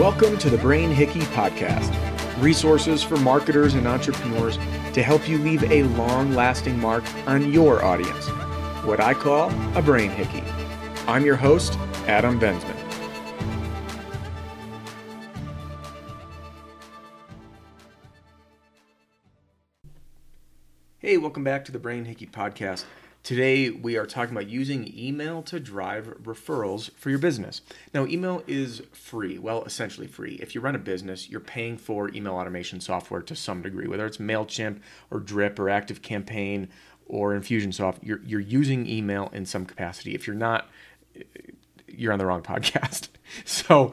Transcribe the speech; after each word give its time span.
Welcome 0.00 0.38
to 0.38 0.48
the 0.48 0.56
Brain 0.56 0.90
Hickey 0.90 1.20
Podcast 1.20 1.92
resources 2.40 3.02
for 3.02 3.18
marketers 3.18 3.74
and 3.74 3.86
entrepreneurs 3.86 4.56
to 4.94 5.02
help 5.02 5.28
you 5.28 5.36
leave 5.36 5.62
a 5.70 5.82
long 5.82 6.32
lasting 6.32 6.80
mark 6.80 7.04
on 7.26 7.52
your 7.52 7.84
audience. 7.84 8.26
What 8.86 8.98
I 8.98 9.12
call 9.12 9.50
a 9.76 9.82
brain 9.82 10.10
hickey. 10.10 10.42
I'm 11.06 11.26
your 11.26 11.36
host, 11.36 11.74
Adam 12.06 12.40
Bensman. 12.40 12.74
Hey, 20.98 21.18
welcome 21.18 21.44
back 21.44 21.62
to 21.66 21.72
the 21.72 21.78
Brain 21.78 22.06
Hickey 22.06 22.26
Podcast. 22.26 22.84
Today, 23.22 23.68
we 23.68 23.98
are 23.98 24.06
talking 24.06 24.34
about 24.34 24.48
using 24.48 24.92
email 24.98 25.42
to 25.42 25.60
drive 25.60 26.06
referrals 26.22 26.90
for 26.92 27.10
your 27.10 27.18
business. 27.18 27.60
Now, 27.92 28.06
email 28.06 28.42
is 28.46 28.82
free, 28.92 29.38
well, 29.38 29.62
essentially 29.64 30.06
free. 30.06 30.38
If 30.40 30.54
you 30.54 30.62
run 30.62 30.74
a 30.74 30.78
business, 30.78 31.28
you're 31.28 31.38
paying 31.38 31.76
for 31.76 32.08
email 32.14 32.32
automation 32.34 32.80
software 32.80 33.20
to 33.20 33.36
some 33.36 33.60
degree, 33.60 33.86
whether 33.86 34.06
it's 34.06 34.16
MailChimp 34.16 34.80
or 35.10 35.20
Drip 35.20 35.58
or 35.58 35.64
ActiveCampaign 35.66 36.68
or 37.06 37.34
Infusionsoft, 37.34 37.98
you're, 38.02 38.22
you're 38.24 38.40
using 38.40 38.86
email 38.86 39.28
in 39.34 39.44
some 39.44 39.66
capacity. 39.66 40.14
If 40.14 40.26
you're 40.26 40.34
not, 40.34 40.70
you're 41.86 42.14
on 42.14 42.18
the 42.18 42.26
wrong 42.26 42.42
podcast. 42.42 43.08
So, 43.44 43.92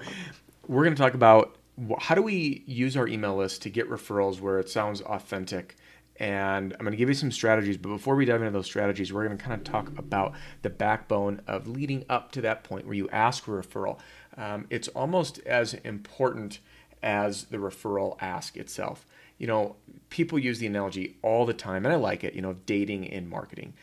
we're 0.67 0.83
going 0.83 0.95
to 0.95 1.01
talk 1.01 1.13
about 1.13 1.57
how 1.99 2.15
do 2.15 2.23
we 2.23 2.63
use 2.65 2.97
our 2.97 3.07
email 3.07 3.35
list 3.35 3.61
to 3.61 3.69
get 3.69 3.87
referrals 3.87 4.41
where 4.41 4.57
it 4.57 4.67
sounds 4.67 4.99
authentic 5.01 5.75
and 6.19 6.73
I'm 6.73 6.79
going 6.79 6.91
to 6.91 6.97
give 6.97 7.09
you 7.09 7.15
some 7.15 7.31
strategies. 7.31 7.77
But 7.77 7.89
before 7.89 8.15
we 8.15 8.25
dive 8.25 8.41
into 8.41 8.51
those 8.51 8.65
strategies, 8.65 9.13
we're 9.13 9.25
going 9.25 9.37
to 9.37 9.43
kind 9.43 9.59
of 9.59 9.63
talk 9.63 9.89
about 9.97 10.33
the 10.63 10.69
backbone 10.69 11.41
of 11.47 11.67
leading 11.67 12.05
up 12.09 12.31
to 12.33 12.41
that 12.41 12.63
point 12.63 12.85
where 12.85 12.95
you 12.95 13.09
ask 13.09 13.43
for 13.43 13.59
a 13.59 13.63
referral. 13.63 13.99
Um, 14.35 14.65
it's 14.69 14.87
almost 14.89 15.39
as 15.39 15.73
important 15.75 16.59
as 17.03 17.45
the 17.45 17.57
referral 17.57 18.17
ask 18.19 18.57
itself. 18.57 19.05
You 19.37 19.47
know, 19.47 19.75
people 20.09 20.39
use 20.39 20.59
the 20.59 20.67
analogy 20.67 21.17
all 21.21 21.45
the 21.45 21.53
time, 21.53 21.85
and 21.85 21.93
I 21.93 21.97
like 21.97 22.23
it. 22.23 22.33
You 22.33 22.41
know, 22.41 22.53
dating 22.65 23.05
in 23.05 23.29
marketing. 23.29 23.73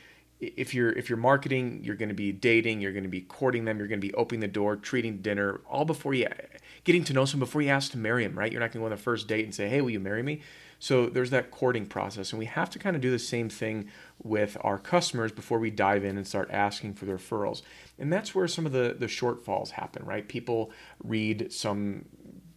If 0.40 0.74
you're 0.74 0.90
if 0.90 1.08
you're 1.08 1.16
marketing, 1.16 1.80
you're 1.84 1.94
going 1.94 2.08
to 2.08 2.14
be 2.14 2.32
dating, 2.32 2.80
you're 2.80 2.92
going 2.92 3.04
to 3.04 3.08
be 3.08 3.20
courting 3.20 3.64
them, 3.64 3.78
you're 3.78 3.86
going 3.86 4.00
to 4.00 4.06
be 4.06 4.12
opening 4.14 4.40
the 4.40 4.48
door, 4.48 4.76
treating 4.76 5.18
dinner, 5.18 5.60
all 5.70 5.84
before 5.84 6.12
you 6.12 6.26
getting 6.82 7.04
to 7.04 7.12
know 7.12 7.24
someone 7.24 7.46
before 7.46 7.62
you 7.62 7.70
ask 7.70 7.92
to 7.92 7.98
marry 7.98 8.26
them. 8.26 8.36
Right? 8.36 8.50
You're 8.50 8.60
not 8.60 8.72
going 8.72 8.72
to 8.72 8.78
go 8.80 8.84
on 8.86 8.90
the 8.90 8.96
first 8.96 9.28
date 9.28 9.44
and 9.44 9.54
say, 9.54 9.68
"Hey, 9.68 9.80
will 9.80 9.90
you 9.90 10.00
marry 10.00 10.22
me?" 10.22 10.42
So 10.84 11.06
there's 11.06 11.30
that 11.30 11.50
courting 11.50 11.86
process, 11.86 12.30
and 12.30 12.38
we 12.38 12.44
have 12.44 12.68
to 12.68 12.78
kind 12.78 12.94
of 12.94 13.00
do 13.00 13.10
the 13.10 13.18
same 13.18 13.48
thing 13.48 13.88
with 14.22 14.58
our 14.60 14.78
customers 14.78 15.32
before 15.32 15.58
we 15.58 15.70
dive 15.70 16.04
in 16.04 16.18
and 16.18 16.26
start 16.26 16.50
asking 16.50 16.92
for 16.92 17.06
their 17.06 17.16
referrals. 17.16 17.62
And 17.98 18.12
that's 18.12 18.34
where 18.34 18.46
some 18.46 18.66
of 18.66 18.72
the, 18.72 18.94
the 18.98 19.06
shortfalls 19.06 19.70
happen, 19.70 20.04
right? 20.04 20.28
People 20.28 20.72
read 21.02 21.50
some 21.50 22.04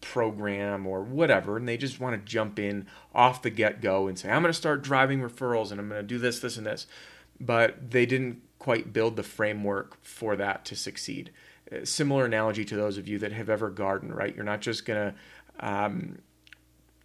program 0.01 0.85
or 0.85 1.03
whatever, 1.03 1.55
and 1.55 1.69
they 1.69 1.77
just 1.77 2.01
want 2.01 2.17
to 2.19 2.29
jump 2.29 2.59
in 2.59 2.85
off 3.15 3.43
the 3.43 3.49
get 3.49 3.79
go 3.79 4.07
and 4.07 4.19
say, 4.19 4.29
I'm 4.29 4.41
going 4.41 4.51
to 4.51 4.59
start 4.59 4.81
driving 4.83 5.21
referrals 5.21 5.71
and 5.71 5.79
I'm 5.79 5.87
going 5.87 6.01
to 6.01 6.05
do 6.05 6.17
this, 6.17 6.41
this, 6.41 6.57
and 6.57 6.67
this. 6.67 6.85
But 7.39 7.91
they 7.91 8.05
didn't 8.05 8.41
quite 8.59 8.91
build 8.91 9.15
the 9.15 9.23
framework 9.23 10.03
for 10.03 10.35
that 10.35 10.65
to 10.65 10.75
succeed. 10.75 11.31
Similar 11.85 12.25
analogy 12.25 12.65
to 12.65 12.75
those 12.75 12.97
of 12.97 13.07
you 13.07 13.19
that 13.19 13.31
have 13.31 13.49
ever 13.49 13.69
gardened, 13.69 14.13
right? 14.13 14.35
You're 14.35 14.43
not 14.43 14.59
just 14.59 14.85
going 14.85 15.13
to 15.13 15.65
um, 15.65 16.17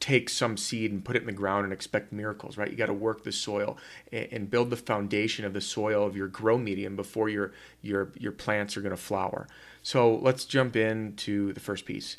take 0.03 0.28
some 0.28 0.56
seed 0.56 0.91
and 0.91 1.05
put 1.05 1.14
it 1.14 1.20
in 1.20 1.27
the 1.27 1.33
ground 1.33 1.62
and 1.62 1.72
expect 1.72 2.12
miracles, 2.12 2.58
right? 2.58 2.69
You 2.69 2.77
got 2.77 2.86
to 2.86 2.92
work 2.92 3.22
the 3.22 3.31
soil 3.31 3.78
and 4.11 4.50
build 4.50 4.70
the 4.70 4.77
foundation 4.77 5.45
of 5.45 5.53
the 5.53 5.61
soil 5.61 6.05
of 6.05 6.17
your 6.17 6.27
grow 6.27 6.58
medium 6.58 6.97
before 6.97 7.28
your 7.28 7.53
your 7.83 8.11
your 8.19 8.33
plants 8.33 8.77
are 8.77 8.80
going 8.80 8.97
to 8.97 9.00
flower. 9.00 9.47
So 9.84 10.17
let's 10.17 10.45
jump 10.45 10.75
into 10.75 11.53
the 11.53 11.61
first 11.61 11.86
piece. 11.86 12.17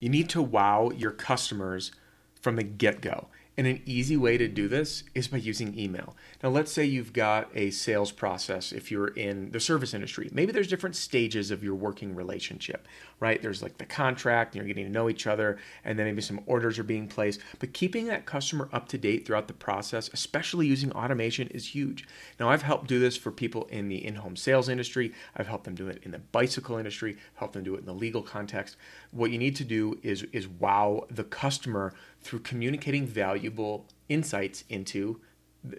You 0.00 0.08
need 0.08 0.30
to 0.30 0.40
wow 0.40 0.90
your 0.96 1.10
customers 1.10 1.92
from 2.40 2.56
the 2.56 2.62
get-go. 2.62 3.28
And 3.58 3.66
an 3.66 3.80
easy 3.86 4.18
way 4.18 4.36
to 4.36 4.48
do 4.48 4.68
this 4.68 5.04
is 5.14 5.28
by 5.28 5.38
using 5.38 5.78
email. 5.78 6.14
Now, 6.42 6.50
let's 6.50 6.70
say 6.70 6.84
you've 6.84 7.14
got 7.14 7.48
a 7.54 7.70
sales 7.70 8.12
process 8.12 8.70
if 8.70 8.90
you're 8.90 9.08
in 9.08 9.50
the 9.50 9.60
service 9.60 9.94
industry. 9.94 10.28
Maybe 10.30 10.52
there's 10.52 10.68
different 10.68 10.94
stages 10.94 11.50
of 11.50 11.64
your 11.64 11.74
working 11.74 12.14
relationship, 12.14 12.86
right? 13.18 13.40
There's 13.40 13.62
like 13.62 13.78
the 13.78 13.86
contract, 13.86 14.54
and 14.54 14.60
you're 14.60 14.68
getting 14.68 14.84
to 14.84 14.92
know 14.92 15.08
each 15.08 15.26
other, 15.26 15.56
and 15.84 15.98
then 15.98 16.04
maybe 16.04 16.20
some 16.20 16.42
orders 16.44 16.78
are 16.78 16.84
being 16.84 17.08
placed. 17.08 17.40
But 17.58 17.72
keeping 17.72 18.06
that 18.06 18.26
customer 18.26 18.68
up 18.74 18.88
to 18.88 18.98
date 18.98 19.26
throughout 19.26 19.48
the 19.48 19.54
process, 19.54 20.10
especially 20.12 20.66
using 20.66 20.92
automation, 20.92 21.48
is 21.48 21.74
huge. 21.74 22.06
Now, 22.38 22.50
I've 22.50 22.62
helped 22.62 22.88
do 22.88 22.98
this 22.98 23.16
for 23.16 23.30
people 23.30 23.64
in 23.70 23.88
the 23.88 24.04
in 24.04 24.16
home 24.16 24.36
sales 24.36 24.68
industry, 24.68 25.14
I've 25.34 25.48
helped 25.48 25.64
them 25.64 25.74
do 25.74 25.88
it 25.88 26.02
in 26.02 26.10
the 26.10 26.18
bicycle 26.18 26.76
industry, 26.76 27.16
helped 27.36 27.54
them 27.54 27.64
do 27.64 27.74
it 27.74 27.80
in 27.80 27.86
the 27.86 27.94
legal 27.94 28.22
context. 28.22 28.76
What 29.12 29.30
you 29.30 29.38
need 29.38 29.56
to 29.56 29.64
do 29.64 29.98
is, 30.02 30.24
is 30.32 30.46
wow 30.46 31.06
the 31.10 31.24
customer 31.24 31.94
through 32.26 32.40
communicating 32.40 33.06
valuable 33.06 33.86
insights 34.08 34.64
into 34.68 35.20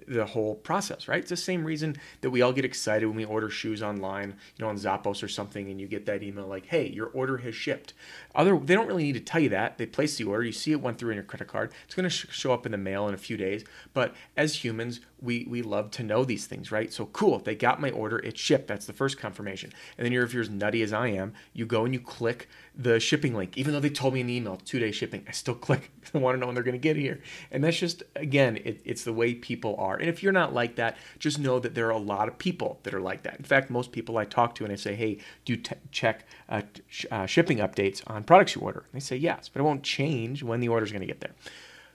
the 0.08 0.26
whole 0.26 0.56
process, 0.56 1.08
right? 1.08 1.20
It's 1.20 1.30
the 1.30 1.38
same 1.38 1.64
reason 1.64 1.96
that 2.22 2.30
we 2.30 2.42
all 2.42 2.54
get 2.54 2.66
excited 2.66 3.06
when 3.06 3.16
we 3.16 3.26
order 3.26 3.50
shoes 3.50 3.82
online, 3.82 4.36
you 4.58 4.64
know, 4.64 4.70
on 4.70 4.78
Zappos 4.78 5.24
or 5.24 5.28
something, 5.28 5.70
and 5.70 5.80
you 5.80 5.88
get 5.88 6.06
that 6.06 6.24
email 6.24 6.48
like, 6.48 6.68
"Hey, 6.68 6.88
your 6.90 7.08
order 7.08 7.38
has 7.38 7.56
shipped." 7.56 7.94
Other, 8.36 8.58
they 8.58 8.76
don't 8.76 8.88
really 8.88 9.04
need 9.04 9.14
to 9.14 9.20
tell 9.20 9.42
you 9.42 9.50
that. 9.50 9.78
They 9.78 9.86
place 9.86 10.18
the 10.18 10.26
order, 10.26 10.44
you 10.44 10.52
see 10.52 10.72
it 10.72 10.82
went 10.82 10.98
through 10.98 11.12
in 11.12 11.16
your 11.16 11.24
credit 11.24 11.48
card. 11.48 11.72
It's 11.86 11.96
going 11.96 12.04
to 12.04 12.10
sh- 12.10 12.28
show 12.30 12.54
up 12.54 12.66
in 12.66 12.72
the 12.72 12.78
mail 12.78 13.08
in 13.08 13.14
a 13.14 13.18
few 13.18 13.38
days. 13.38 13.64
But 13.94 14.14
as 14.36 14.64
humans, 14.64 15.00
we 15.22 15.46
we 15.50 15.62
love 15.62 15.92
to 15.92 16.04
know 16.04 16.24
these 16.24 16.46
things, 16.46 16.72
right? 16.72 16.94
So 16.94 17.08
cool, 17.08 17.40
they 17.40 17.56
got 17.56 17.82
my 17.82 17.90
order, 17.90 18.20
it 18.20 18.38
shipped. 18.38 18.68
That's 18.68 18.86
the 18.86 18.94
first 18.94 19.18
confirmation. 19.18 19.72
And 19.98 20.06
then 20.06 20.12
you're 20.12 20.24
if 20.24 20.34
you're 20.34 20.44
as 20.44 20.50
nutty 20.50 20.82
as 20.84 20.94
I 20.94 21.08
am, 21.08 21.34
you 21.54 21.66
go 21.66 21.86
and 21.86 21.94
you 21.94 22.00
click 22.00 22.48
the 22.76 23.00
shipping 23.00 23.34
link, 23.34 23.58
even 23.58 23.74
though 23.74 23.80
they 23.80 23.90
told 23.90 24.14
me 24.14 24.22
in 24.22 24.28
the 24.28 24.36
email 24.36 24.58
two 24.58 24.80
day 24.80 24.92
shipping. 24.92 25.26
I 25.28 25.32
still 25.32 25.56
click. 25.68 25.92
I 26.14 26.20
want 26.20 26.36
to 26.36 26.40
know 26.40 26.46
when 26.46 26.56
they're 26.56 26.64
going 26.64 26.74
to 26.74 26.80
get 26.80 26.96
here. 26.96 27.22
And 27.52 27.64
that's 27.64 27.78
just 27.78 28.04
again, 28.16 28.58
it, 28.58 28.82
it's 28.86 29.04
the 29.04 29.14
way 29.14 29.34
people 29.34 29.76
are. 29.78 29.96
And 29.96 30.10
if 30.10 30.24
you're 30.24 30.32
not 30.32 30.54
like 30.54 30.76
that, 30.76 30.98
just 31.20 31.40
know 31.40 31.60
that 31.60 31.76
there 31.76 31.88
are 31.88 31.92
a 31.92 31.98
lot 31.98 32.28
of 32.28 32.38
people 32.38 32.80
that 32.84 32.94
are 32.94 33.00
like 33.00 33.24
that. 33.24 33.38
In 33.38 33.44
fact, 33.44 33.70
most 33.70 33.92
people 33.92 34.18
I 34.18 34.26
talk 34.26 34.56
to 34.56 34.64
and 34.64 34.74
I 34.74 34.76
say, 34.76 34.96
hey, 34.96 35.20
do 35.46 35.54
you 35.54 35.58
t- 35.58 35.76
check 35.92 36.26
uh, 36.50 36.62
sh- 36.88 37.06
uh, 37.12 37.26
shipping 37.26 37.58
updates 37.58 38.02
on 38.08 38.24
products 38.24 38.56
you 38.56 38.62
order? 38.62 38.80
And 38.80 38.94
they 38.94 39.04
say 39.04 39.18
yes, 39.18 39.50
but 39.50 39.60
it 39.60 39.64
won't 39.64 39.84
change 39.84 40.44
when 40.44 40.60
the 40.60 40.70
order 40.70 40.86
is 40.86 40.92
going 40.92 41.02
to 41.02 41.08
get 41.08 41.22
there. 41.22 41.36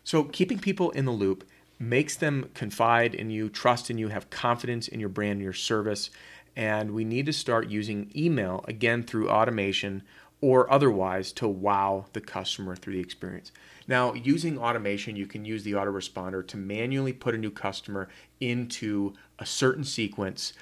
So 0.04 0.24
keeping 0.24 0.58
people 0.58 0.90
in 0.90 1.04
the 1.04 1.12
loop 1.12 1.44
makes 1.78 2.16
them 2.16 2.50
confide 2.54 3.14
in 3.14 3.30
you, 3.30 3.48
trust 3.48 3.90
in 3.90 3.98
you, 3.98 4.08
have 4.08 4.30
confidence 4.30 4.88
in 4.88 5.00
your 5.00 5.08
brand 5.08 5.32
and 5.32 5.42
your 5.42 5.52
service. 5.52 6.10
And 6.54 6.92
we 6.92 7.04
need 7.04 7.26
to 7.26 7.32
start 7.32 7.68
using 7.68 8.10
email 8.14 8.64
again 8.68 9.02
through 9.02 9.30
automation 9.30 10.02
or 10.42 10.70
otherwise 10.70 11.32
to 11.32 11.48
wow 11.48 12.04
the 12.12 12.20
customer 12.20 12.76
through 12.76 12.94
the 12.94 13.00
experience. 13.00 13.52
Now, 13.86 14.12
using 14.12 14.58
automation, 14.58 15.16
you 15.16 15.26
can 15.26 15.44
use 15.44 15.62
the 15.62 15.72
autoresponder 15.72 16.46
to 16.48 16.56
manually 16.56 17.12
put 17.12 17.34
a 17.34 17.38
new 17.38 17.50
customer 17.50 18.08
into 18.40 19.14
a 19.38 19.46
certain 19.46 19.84
sequence 19.84 20.52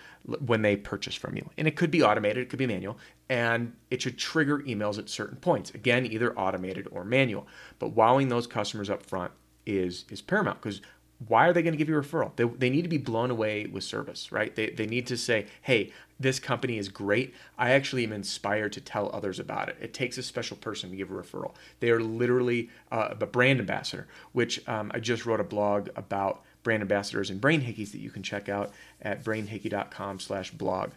when 0.44 0.60
they 0.60 0.76
purchase 0.76 1.14
from 1.14 1.34
you. 1.34 1.48
And 1.56 1.66
it 1.66 1.76
could 1.76 1.90
be 1.90 2.02
automated, 2.02 2.42
it 2.42 2.50
could 2.50 2.58
be 2.58 2.66
manual, 2.66 2.98
and 3.30 3.72
it 3.90 4.02
should 4.02 4.18
trigger 4.18 4.58
emails 4.60 4.98
at 4.98 5.08
certain 5.08 5.38
points. 5.38 5.70
Again, 5.70 6.04
either 6.04 6.38
automated 6.38 6.86
or 6.90 7.02
manual. 7.02 7.48
But 7.78 7.94
wowing 7.94 8.28
those 8.28 8.46
customers 8.46 8.90
up 8.90 9.02
front 9.02 9.32
is 9.66 10.04
is 10.10 10.20
paramount 10.20 10.60
because 10.60 10.80
why 11.28 11.46
are 11.46 11.52
they 11.52 11.62
going 11.62 11.72
to 11.72 11.78
give 11.78 11.88
you 11.88 11.98
a 11.98 12.02
referral? 12.02 12.34
They, 12.36 12.44
they 12.44 12.70
need 12.70 12.82
to 12.82 12.88
be 12.88 12.98
blown 12.98 13.30
away 13.30 13.66
with 13.66 13.84
service, 13.84 14.32
right? 14.32 14.54
They, 14.54 14.70
they 14.70 14.86
need 14.86 15.06
to 15.08 15.16
say, 15.16 15.46
hey, 15.62 15.92
this 16.18 16.38
company 16.38 16.78
is 16.78 16.88
great. 16.88 17.34
I 17.58 17.70
actually 17.70 18.04
am 18.04 18.12
inspired 18.12 18.72
to 18.74 18.80
tell 18.80 19.10
others 19.12 19.38
about 19.38 19.68
it. 19.68 19.76
It 19.80 19.92
takes 19.94 20.18
a 20.18 20.22
special 20.22 20.56
person 20.56 20.90
to 20.90 20.96
give 20.96 21.10
a 21.10 21.14
referral. 21.14 21.54
They 21.80 21.90
are 21.90 22.00
literally 22.00 22.70
uh, 22.90 23.14
a 23.20 23.26
brand 23.26 23.60
ambassador, 23.60 24.06
which 24.32 24.66
um, 24.68 24.90
I 24.94 25.00
just 25.00 25.26
wrote 25.26 25.40
a 25.40 25.44
blog 25.44 25.88
about 25.96 26.42
brand 26.62 26.82
ambassadors 26.82 27.30
and 27.30 27.40
brain 27.40 27.62
hickeys 27.62 27.92
that 27.92 28.00
you 28.00 28.10
can 28.10 28.22
check 28.22 28.48
out 28.48 28.72
at 29.02 29.24
brainhickey.com 29.24 30.20
slash 30.20 30.50
blog. 30.50 30.90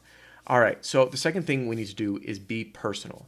All 0.47 0.59
right, 0.59 0.83
so 0.85 1.05
the 1.05 1.17
second 1.17 1.47
thing 1.47 1.67
we 1.67 1.75
need 1.75 1.87
to 1.87 1.95
do 1.95 2.19
is 2.21 2.37
be 2.37 2.65
personal. 2.65 3.25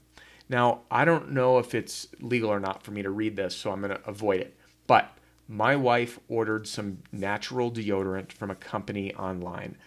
Now, 0.49 0.81
I 0.91 1.05
don't 1.05 1.31
know 1.31 1.59
if 1.59 1.73
it's 1.73 2.07
legal 2.19 2.49
or 2.49 2.59
not 2.59 2.83
for 2.83 2.91
me 2.91 3.01
to 3.03 3.09
read 3.09 3.35
this, 3.35 3.55
so 3.55 3.71
I'm 3.71 3.81
going 3.81 3.91
to 3.91 4.07
avoid 4.07 4.41
it. 4.41 4.55
But 4.85 5.09
my 5.47 5.75
wife 5.75 6.19
ordered 6.27 6.67
some 6.67 6.99
natural 7.11 7.71
deodorant 7.71 8.31
from 8.31 8.49
a 8.49 8.55
company 8.55 9.13
online. 9.15 9.77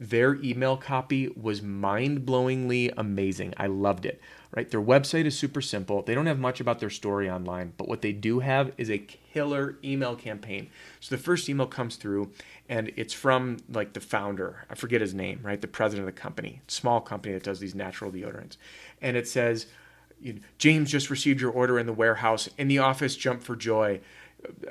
Their 0.00 0.36
email 0.36 0.76
copy 0.76 1.28
was 1.28 1.60
mind 1.60 2.24
blowingly 2.24 2.92
amazing. 2.96 3.52
I 3.56 3.66
loved 3.66 4.06
it. 4.06 4.20
Right? 4.54 4.70
Their 4.70 4.80
website 4.80 5.24
is 5.26 5.36
super 5.36 5.60
simple. 5.60 6.02
They 6.02 6.14
don't 6.14 6.26
have 6.26 6.38
much 6.38 6.60
about 6.60 6.78
their 6.78 6.88
story 6.88 7.28
online, 7.28 7.74
but 7.76 7.88
what 7.88 8.00
they 8.00 8.12
do 8.12 8.38
have 8.38 8.72
is 8.78 8.90
a 8.90 8.98
killer 8.98 9.76
email 9.84 10.16
campaign. 10.16 10.70
So 11.00 11.14
the 11.14 11.22
first 11.22 11.48
email 11.48 11.66
comes 11.66 11.96
through 11.96 12.30
and 12.68 12.92
it's 12.96 13.12
from 13.12 13.58
like 13.68 13.92
the 13.92 14.00
founder. 14.00 14.64
I 14.70 14.74
forget 14.74 15.00
his 15.00 15.14
name, 15.14 15.40
right? 15.42 15.60
The 15.60 15.68
president 15.68 16.08
of 16.08 16.14
the 16.14 16.20
company, 16.20 16.62
small 16.68 17.00
company 17.00 17.34
that 17.34 17.42
does 17.42 17.60
these 17.60 17.74
natural 17.74 18.10
deodorants. 18.10 18.56
And 19.02 19.16
it 19.16 19.28
says, 19.28 19.66
James 20.58 20.90
just 20.90 21.10
received 21.10 21.40
your 21.40 21.52
order 21.52 21.78
in 21.78 21.86
the 21.86 21.92
warehouse. 21.92 22.48
In 22.56 22.68
the 22.68 22.78
office, 22.78 23.16
jump 23.16 23.42
for 23.42 23.54
joy 23.54 24.00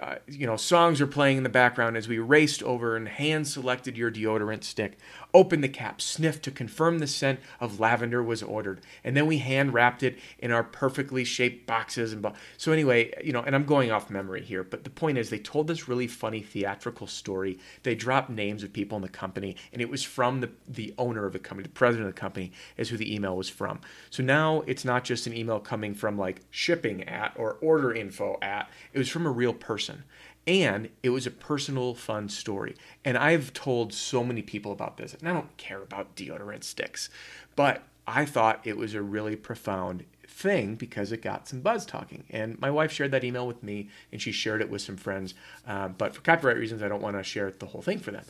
uh, 0.01 0.15
you 0.27 0.47
know, 0.47 0.55
songs 0.55 1.01
are 1.01 1.07
playing 1.07 1.37
in 1.37 1.43
the 1.43 1.49
background 1.49 1.97
as 1.97 2.07
we 2.07 2.19
raced 2.19 2.63
over 2.63 2.95
and 2.95 3.07
hand 3.07 3.47
selected 3.47 3.97
your 3.97 4.11
deodorant 4.11 4.63
stick, 4.63 4.97
opened 5.33 5.63
the 5.63 5.69
cap, 5.69 6.01
sniffed 6.01 6.43
to 6.43 6.51
confirm 6.51 6.99
the 6.99 7.07
scent 7.07 7.39
of 7.59 7.79
lavender 7.79 8.23
was 8.23 8.41
ordered, 8.41 8.81
and 9.03 9.15
then 9.15 9.25
we 9.25 9.39
hand 9.39 9.73
wrapped 9.73 10.03
it 10.03 10.17
in 10.39 10.51
our 10.51 10.63
perfectly 10.63 11.23
shaped 11.23 11.67
boxes. 11.67 12.13
And 12.13 12.25
so 12.57 12.71
anyway, 12.71 13.13
you 13.23 13.33
know, 13.33 13.41
and 13.41 13.55
I'm 13.55 13.65
going 13.65 13.91
off 13.91 14.09
memory 14.09 14.43
here, 14.43 14.63
but 14.63 14.83
the 14.83 14.89
point 14.89 15.17
is 15.17 15.29
they 15.29 15.39
told 15.39 15.67
this 15.67 15.87
really 15.87 16.07
funny 16.07 16.41
theatrical 16.41 17.07
story. 17.07 17.59
They 17.83 17.95
dropped 17.95 18.29
names 18.29 18.63
of 18.63 18.73
people 18.73 18.95
in 18.95 19.01
the 19.01 19.09
company, 19.09 19.55
and 19.73 19.81
it 19.81 19.89
was 19.89 20.03
from 20.03 20.41
the 20.41 20.49
the 20.67 20.93
owner 20.97 21.25
of 21.25 21.33
the 21.33 21.39
company, 21.39 21.63
the 21.63 21.69
president 21.69 22.07
of 22.07 22.15
the 22.15 22.19
company, 22.19 22.51
is 22.77 22.89
who 22.89 22.97
the 22.97 23.13
email 23.13 23.35
was 23.35 23.49
from. 23.49 23.79
So 24.09 24.23
now 24.23 24.63
it's 24.67 24.85
not 24.85 25.03
just 25.03 25.27
an 25.27 25.35
email 25.35 25.59
coming 25.59 25.93
from 25.93 26.17
like 26.17 26.41
shipping 26.49 27.03
at 27.03 27.33
or 27.35 27.57
order 27.61 27.93
info 27.93 28.37
at. 28.41 28.69
It 28.93 28.97
was 28.97 29.09
from 29.09 29.25
a 29.25 29.31
real 29.31 29.53
person. 29.53 30.03
And 30.47 30.89
it 31.03 31.09
was 31.09 31.27
a 31.27 31.31
personal, 31.31 31.93
fun 31.93 32.29
story. 32.29 32.75
And 33.03 33.17
I've 33.17 33.51
told 33.51 33.93
so 33.93 34.23
many 34.23 34.41
people 34.41 34.71
about 34.71 34.95
this, 34.95 35.13
and 35.13 35.27
I 35.27 35.33
don't 35.33 35.55
care 35.57 35.83
about 35.83 36.15
deodorant 36.15 36.63
sticks, 36.63 37.09
but 37.57 37.83
I 38.07 38.23
thought 38.23 38.61
it 38.63 38.77
was 38.77 38.93
a 38.93 39.01
really 39.01 39.35
profound 39.35 40.05
thing 40.25 40.75
because 40.75 41.11
it 41.11 41.21
got 41.21 41.49
some 41.49 41.59
buzz 41.59 41.85
talking. 41.85 42.23
And 42.29 42.59
my 42.61 42.71
wife 42.71 42.93
shared 42.93 43.11
that 43.11 43.25
email 43.25 43.45
with 43.45 43.61
me, 43.61 43.89
and 44.13 44.21
she 44.21 44.31
shared 44.31 44.61
it 44.61 44.69
with 44.69 44.81
some 44.81 44.95
friends. 44.95 45.33
Uh, 45.67 45.89
but 45.89 46.15
for 46.15 46.21
copyright 46.21 46.57
reasons, 46.57 46.81
I 46.81 46.87
don't 46.87 47.01
want 47.01 47.17
to 47.17 47.23
share 47.23 47.51
the 47.51 47.65
whole 47.65 47.81
thing 47.81 47.99
for 47.99 48.11
them. 48.11 48.23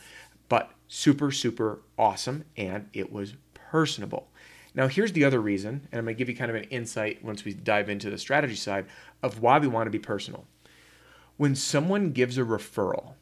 But 0.49 0.71
super, 0.87 1.31
super 1.31 1.81
awesome, 1.99 2.45
and 2.55 2.89
it 2.93 3.11
was 3.11 3.35
personable. 3.53 4.29
Now, 4.73 4.87
here's 4.87 5.11
the 5.11 5.25
other 5.25 5.41
reason, 5.41 5.87
and 5.91 5.99
I'm 5.99 6.05
going 6.05 6.15
to 6.15 6.17
give 6.17 6.29
you 6.29 6.35
kind 6.35 6.49
of 6.49 6.55
an 6.55 6.65
insight 6.65 7.23
once 7.23 7.43
we 7.45 7.53
dive 7.53 7.89
into 7.89 8.09
the 8.09 8.17
strategy 8.17 8.55
side 8.55 8.85
of 9.21 9.41
why 9.41 9.59
we 9.59 9.67
want 9.67 9.87
to 9.87 9.91
be 9.91 9.99
personal 9.99 10.45
when 11.37 11.55
someone 11.55 12.11
gives 12.11 12.37
a 12.37 12.41
referral, 12.41 13.13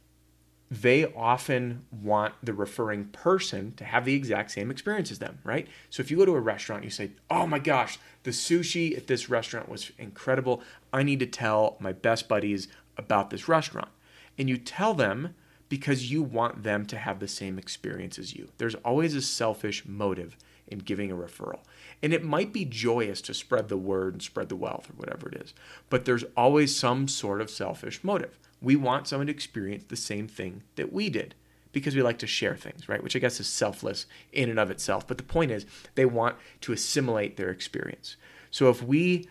they 0.71 1.05
often 1.13 1.85
want 1.91 2.33
the 2.41 2.53
referring 2.53 3.05
person 3.05 3.73
to 3.75 3.85
have 3.85 4.03
the 4.03 4.15
exact 4.15 4.51
same 4.51 4.71
experience 4.71 5.11
as 5.11 5.19
them, 5.19 5.39
right? 5.43 5.67
So 5.89 6.01
if 6.01 6.09
you 6.09 6.17
go 6.17 6.25
to 6.25 6.35
a 6.35 6.39
restaurant, 6.39 6.83
you 6.83 6.89
say, 6.89 7.11
Oh 7.29 7.45
my 7.45 7.59
gosh, 7.59 7.99
the 8.23 8.31
sushi 8.31 8.97
at 8.97 9.07
this 9.07 9.29
restaurant 9.29 9.69
was 9.69 9.91
incredible. 9.99 10.63
I 10.91 11.03
need 11.03 11.19
to 11.19 11.27
tell 11.27 11.77
my 11.79 11.93
best 11.93 12.27
buddies 12.27 12.67
about 12.97 13.29
this 13.29 13.47
restaurant. 13.47 13.89
And 14.37 14.49
you 14.49 14.57
tell 14.57 14.93
them 14.93 15.35
because 15.69 16.11
you 16.11 16.23
want 16.23 16.63
them 16.63 16.85
to 16.87 16.97
have 16.97 17.19
the 17.19 17.27
same 17.27 17.57
experience 17.57 18.17
as 18.17 18.33
you. 18.35 18.49
There's 18.57 18.75
always 18.75 19.13
a 19.15 19.21
selfish 19.21 19.85
motive 19.85 20.35
in 20.67 20.79
giving 20.79 21.11
a 21.11 21.15
referral. 21.15 21.59
And 22.01 22.13
it 22.13 22.23
might 22.23 22.51
be 22.51 22.65
joyous 22.65 23.21
to 23.21 23.33
spread 23.33 23.69
the 23.69 23.77
word 23.77 24.13
and 24.13 24.21
spread 24.21 24.49
the 24.49 24.55
wealth 24.55 24.89
or 24.89 24.93
whatever 24.93 25.29
it 25.29 25.41
is, 25.41 25.53
but 25.89 26.05
there's 26.05 26.25
always 26.35 26.75
some 26.75 27.07
sort 27.07 27.41
of 27.41 27.49
selfish 27.49 28.03
motive. 28.03 28.39
We 28.61 28.75
want 28.75 29.07
someone 29.07 29.27
to 29.27 29.33
experience 29.33 29.85
the 29.87 29.95
same 29.95 30.27
thing 30.27 30.63
that 30.75 30.91
we 30.91 31.09
did 31.09 31.35
because 31.71 31.93
we 31.93 32.01
like 32.01 32.19
to 32.19 32.27
share 32.27 32.55
things, 32.55 32.87
right? 32.87 33.03
Which 33.03 33.15
I 33.15 33.19
guess 33.19 33.39
is 33.39 33.47
selfless 33.47 34.05
in 34.31 34.49
and 34.49 34.57
of 34.57 34.71
itself. 34.71 35.05
But 35.05 35.17
the 35.17 35.23
point 35.23 35.51
is, 35.51 35.65
they 35.95 36.05
want 36.05 36.37
to 36.61 36.71
assimilate 36.71 37.35
their 37.35 37.49
experience. 37.49 38.15
So 38.49 38.69
if 38.69 38.81
we 38.81 39.27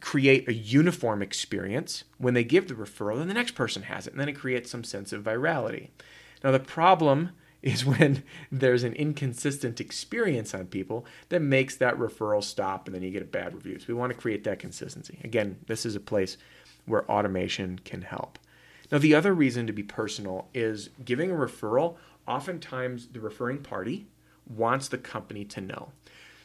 create 0.00 0.46
a 0.48 0.52
uniform 0.52 1.22
experience 1.22 2.04
when 2.18 2.34
they 2.34 2.44
give 2.44 2.68
the 2.68 2.74
referral, 2.74 3.16
then 3.16 3.28
the 3.28 3.34
next 3.34 3.54
person 3.54 3.84
has 3.84 4.06
it, 4.06 4.12
and 4.12 4.20
then 4.20 4.28
it 4.28 4.34
creates 4.34 4.70
some 4.70 4.84
sense 4.84 5.12
of 5.12 5.22
virality. 5.22 5.88
Now, 6.44 6.50
the 6.50 6.60
problem 6.60 7.30
is 7.62 7.84
when 7.84 8.24
there's 8.50 8.82
an 8.82 8.94
inconsistent 8.94 9.80
experience 9.80 10.54
on 10.54 10.66
people 10.66 11.06
that 11.28 11.40
makes 11.40 11.76
that 11.76 11.96
referral 11.96 12.42
stop 12.42 12.86
and 12.86 12.94
then 12.94 13.02
you 13.02 13.10
get 13.10 13.22
a 13.22 13.26
bad 13.26 13.54
review. 13.54 13.78
So 13.78 13.86
we 13.88 13.94
want 13.94 14.12
to 14.12 14.18
create 14.18 14.44
that 14.44 14.58
consistency. 14.58 15.18
Again, 15.22 15.58
this 15.66 15.86
is 15.86 15.94
a 15.94 16.00
place 16.00 16.36
where 16.86 17.08
automation 17.10 17.78
can 17.84 18.02
help. 18.02 18.38
Now, 18.90 18.98
the 18.98 19.14
other 19.14 19.32
reason 19.32 19.66
to 19.68 19.72
be 19.72 19.82
personal 19.82 20.48
is 20.52 20.90
giving 21.04 21.30
a 21.30 21.34
referral, 21.34 21.96
oftentimes 22.26 23.08
the 23.08 23.20
referring 23.20 23.62
party 23.62 24.06
wants 24.46 24.88
the 24.88 24.98
company 24.98 25.44
to 25.46 25.60
know. 25.60 25.92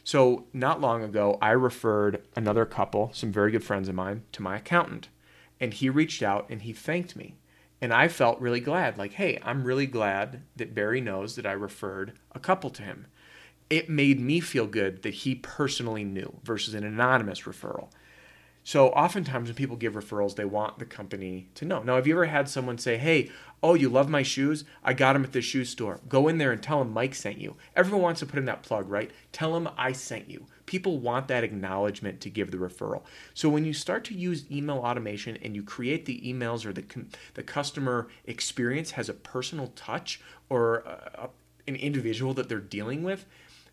So, 0.04 0.46
not 0.54 0.80
long 0.80 1.04
ago, 1.04 1.38
I 1.42 1.52
referred 1.52 2.22
another 2.36 2.66
couple, 2.66 3.12
some 3.14 3.34
very 3.34 3.52
good 3.52 3.64
friends 3.64 3.90
of 3.90 3.96
mine, 3.96 4.24
to 4.32 4.42
my 4.42 4.56
accountant. 4.58 5.10
And 5.60 5.74
he 5.74 5.90
reached 5.90 6.24
out 6.24 6.46
and 6.50 6.62
he 6.62 6.72
thanked 6.72 7.18
me. 7.18 7.36
And 7.80 7.94
I 7.94 8.08
felt 8.08 8.42
really 8.42 8.60
glad, 8.60 8.98
like, 8.98 9.14
hey, 9.14 9.40
I'm 9.44 9.64
really 9.64 9.86
glad 9.86 10.42
that 10.56 10.74
Barry 10.74 11.00
knows 11.00 11.36
that 11.36 11.46
I 11.46 11.52
referred 11.52 12.14
a 12.34 12.40
couple 12.40 12.70
to 12.72 12.82
him. 12.82 13.08
It 13.70 13.90
made 13.90 14.20
me 14.20 14.40
feel 14.40 14.66
good 14.66 15.04
that 15.04 15.14
he 15.14 15.36
personally 15.36 16.04
knew 16.04 16.40
versus 16.44 16.74
an 16.74 16.84
anonymous 16.84 17.42
referral. 17.42 17.90
So 18.68 18.90
oftentimes 18.90 19.48
when 19.48 19.56
people 19.56 19.78
give 19.78 19.94
referrals, 19.94 20.36
they 20.36 20.44
want 20.44 20.78
the 20.78 20.84
company 20.84 21.48
to 21.56 21.64
know. 21.64 21.82
Now, 21.82 21.96
have 21.96 22.06
you 22.06 22.16
ever 22.16 22.26
had 22.26 22.50
someone 22.50 22.78
say, 22.78 22.98
"Hey, 22.98 23.32
oh, 23.64 23.76
you 23.76 23.88
love 23.88 24.10
my 24.10 24.24
shoes? 24.24 24.66
I 24.84 24.92
got 24.92 25.14
them 25.14 25.24
at 25.24 25.32
the 25.32 25.42
shoe 25.42 25.64
store. 25.64 26.02
Go 26.10 26.28
in 26.28 26.38
there 26.38 26.52
and 26.52 26.62
tell 26.62 26.80
them 26.80 26.92
Mike 26.92 27.16
sent 27.16 27.38
you." 27.38 27.56
Everyone 27.78 28.02
wants 28.02 28.20
to 28.20 28.26
put 28.26 28.40
in 28.40 28.44
that 28.44 28.64
plug, 28.64 28.90
right? 28.90 29.10
Tell 29.32 29.54
them 29.54 29.70
I 29.78 29.94
sent 29.94 30.30
you. 30.30 30.48
People 30.66 31.00
want 31.00 31.30
that 31.30 31.46
acknowledgement 31.46 32.20
to 32.20 32.30
give 32.30 32.52
the 32.52 32.58
referral. 32.58 33.04
So 33.34 33.48
when 33.48 33.64
you 33.64 33.72
start 33.72 34.04
to 34.04 34.14
use 34.14 34.52
email 34.52 34.80
automation 34.80 35.38
and 35.38 35.56
you 35.56 35.64
create 35.64 36.06
the 36.06 36.20
emails 36.20 36.66
or 36.66 36.74
the 36.74 36.84
the 37.36 37.44
customer 37.44 38.10
experience 38.26 38.92
has 38.92 39.08
a 39.08 39.14
personal 39.14 39.68
touch 39.78 40.20
or 40.50 40.80
a, 40.80 41.30
an 41.70 41.78
individual 41.78 42.34
that 42.34 42.50
they're 42.50 42.60
dealing 42.60 43.04
with, 43.04 43.28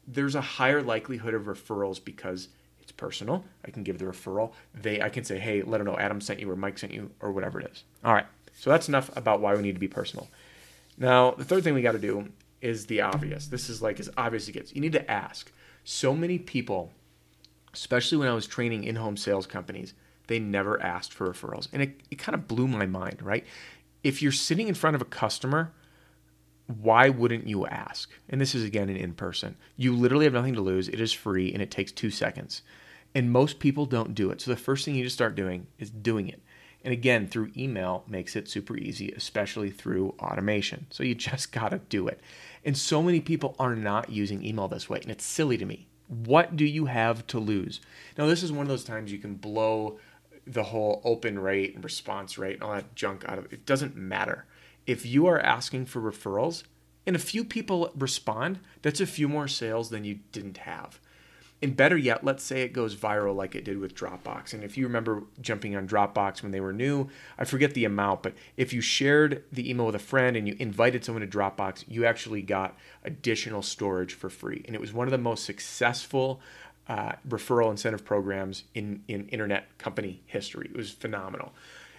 there's 0.06 0.36
a 0.36 0.40
higher 0.40 0.82
likelihood 0.82 1.34
of 1.34 1.46
referrals 1.46 1.98
because 2.04 2.46
it's 2.84 2.92
personal. 2.92 3.44
I 3.64 3.70
can 3.70 3.82
give 3.82 3.98
the 3.98 4.04
referral. 4.04 4.52
They 4.74 5.00
I 5.00 5.08
can 5.08 5.24
say, 5.24 5.38
hey, 5.38 5.62
let 5.62 5.78
them 5.78 5.86
know 5.86 5.98
Adam 5.98 6.20
sent 6.20 6.38
you 6.38 6.50
or 6.50 6.56
Mike 6.56 6.78
sent 6.78 6.92
you 6.92 7.10
or 7.20 7.32
whatever 7.32 7.58
it 7.58 7.70
is. 7.72 7.82
All 8.04 8.12
right. 8.12 8.26
So 8.56 8.70
that's 8.70 8.88
enough 8.88 9.10
about 9.16 9.40
why 9.40 9.54
we 9.54 9.62
need 9.62 9.74
to 9.74 9.80
be 9.80 9.88
personal. 9.88 10.28
Now, 10.96 11.32
the 11.32 11.44
third 11.44 11.64
thing 11.64 11.74
we 11.74 11.82
got 11.82 11.92
to 11.92 11.98
do 11.98 12.28
is 12.60 12.86
the 12.86 13.00
obvious. 13.00 13.48
This 13.48 13.68
is 13.68 13.82
like 13.82 13.98
as 13.98 14.10
obvious 14.16 14.44
as 14.44 14.48
it 14.50 14.52
gets. 14.52 14.74
You 14.74 14.80
need 14.80 14.92
to 14.92 15.10
ask. 15.10 15.50
So 15.82 16.14
many 16.14 16.38
people, 16.38 16.92
especially 17.72 18.18
when 18.18 18.28
I 18.28 18.34
was 18.34 18.46
training 18.46 18.84
in-home 18.84 19.16
sales 19.16 19.46
companies, 19.46 19.94
they 20.28 20.38
never 20.38 20.80
asked 20.80 21.12
for 21.12 21.28
referrals. 21.28 21.68
And 21.72 21.82
it, 21.82 22.00
it 22.10 22.18
kind 22.18 22.34
of 22.34 22.46
blew 22.46 22.68
my 22.68 22.86
mind, 22.86 23.22
right? 23.22 23.44
If 24.02 24.22
you're 24.22 24.32
sitting 24.32 24.68
in 24.68 24.74
front 24.74 24.94
of 24.94 25.02
a 25.02 25.06
customer 25.06 25.72
why 26.66 27.08
wouldn't 27.10 27.46
you 27.46 27.66
ask? 27.66 28.10
And 28.28 28.40
this 28.40 28.54
is 28.54 28.64
again 28.64 28.88
an 28.88 28.96
in 28.96 29.12
person. 29.14 29.56
You 29.76 29.94
literally 29.94 30.24
have 30.24 30.32
nothing 30.32 30.54
to 30.54 30.60
lose. 30.60 30.88
It 30.88 31.00
is 31.00 31.12
free 31.12 31.52
and 31.52 31.62
it 31.62 31.70
takes 31.70 31.92
two 31.92 32.10
seconds. 32.10 32.62
And 33.14 33.30
most 33.30 33.58
people 33.58 33.86
don't 33.86 34.14
do 34.14 34.30
it. 34.30 34.40
So 34.40 34.50
the 34.50 34.56
first 34.56 34.84
thing 34.84 34.94
you 34.94 35.04
just 35.04 35.14
start 35.14 35.34
doing 35.34 35.66
is 35.78 35.90
doing 35.90 36.28
it. 36.28 36.42
And 36.82 36.92
again, 36.92 37.28
through 37.28 37.52
email 37.56 38.04
makes 38.06 38.36
it 38.36 38.48
super 38.48 38.76
easy, 38.76 39.10
especially 39.12 39.70
through 39.70 40.14
automation. 40.18 40.86
So 40.90 41.02
you 41.02 41.14
just 41.14 41.52
got 41.52 41.70
to 41.70 41.78
do 41.88 42.08
it. 42.08 42.20
And 42.64 42.76
so 42.76 43.02
many 43.02 43.20
people 43.20 43.54
are 43.58 43.76
not 43.76 44.10
using 44.10 44.44
email 44.44 44.68
this 44.68 44.88
way. 44.88 45.00
And 45.00 45.10
it's 45.10 45.24
silly 45.24 45.58
to 45.58 45.66
me. 45.66 45.86
What 46.08 46.56
do 46.56 46.64
you 46.64 46.86
have 46.86 47.26
to 47.28 47.38
lose? 47.38 47.80
Now, 48.18 48.26
this 48.26 48.42
is 48.42 48.52
one 48.52 48.62
of 48.62 48.68
those 48.68 48.84
times 48.84 49.10
you 49.10 49.18
can 49.18 49.34
blow 49.34 49.98
the 50.46 50.62
whole 50.62 51.00
open 51.04 51.38
rate 51.38 51.74
and 51.74 51.82
response 51.82 52.36
rate 52.36 52.54
and 52.54 52.62
all 52.62 52.74
that 52.74 52.94
junk 52.94 53.24
out 53.26 53.38
of 53.38 53.46
it. 53.46 53.52
It 53.52 53.66
doesn't 53.66 53.96
matter 53.96 54.44
if 54.86 55.06
you 55.06 55.26
are 55.26 55.40
asking 55.40 55.86
for 55.86 56.00
referrals 56.00 56.64
and 57.06 57.16
a 57.16 57.20
few 57.20 57.44
people 57.44 57.90
respond, 57.96 58.60
that's 58.82 59.00
a 59.00 59.06
few 59.06 59.28
more 59.28 59.48
sales 59.48 59.90
than 59.90 60.04
you 60.04 60.20
didn't 60.32 60.58
have. 60.58 61.00
And 61.62 61.74
better 61.74 61.96
yet, 61.96 62.24
let's 62.24 62.44
say 62.44 62.60
it 62.60 62.74
goes 62.74 62.94
viral 62.94 63.34
like 63.34 63.54
it 63.54 63.64
did 63.64 63.78
with 63.78 63.94
Dropbox. 63.94 64.52
And 64.52 64.62
if 64.62 64.76
you 64.76 64.86
remember 64.86 65.22
jumping 65.40 65.74
on 65.74 65.88
Dropbox 65.88 66.42
when 66.42 66.52
they 66.52 66.60
were 66.60 66.74
new, 66.74 67.08
I 67.38 67.44
forget 67.44 67.72
the 67.72 67.86
amount, 67.86 68.22
but 68.22 68.34
if 68.58 68.74
you 68.74 68.82
shared 68.82 69.44
the 69.50 69.70
email 69.70 69.86
with 69.86 69.94
a 69.94 70.00
friend 70.00 70.36
and 70.36 70.46
you 70.46 70.56
invited 70.58 71.04
someone 71.04 71.26
to 71.26 71.38
Dropbox, 71.38 71.84
you 71.88 72.04
actually 72.04 72.42
got 72.42 72.76
additional 73.02 73.62
storage 73.62 74.12
for 74.12 74.28
free. 74.28 74.62
And 74.66 74.74
it 74.74 74.80
was 74.80 74.92
one 74.92 75.06
of 75.06 75.12
the 75.12 75.16
most 75.16 75.44
successful 75.44 76.40
uh, 76.86 77.12
referral 77.26 77.70
incentive 77.70 78.04
programs 78.04 78.64
in, 78.74 79.02
in 79.08 79.28
internet 79.28 79.78
company 79.78 80.20
history. 80.26 80.68
It 80.70 80.76
was 80.76 80.90
phenomenal. 80.90 81.54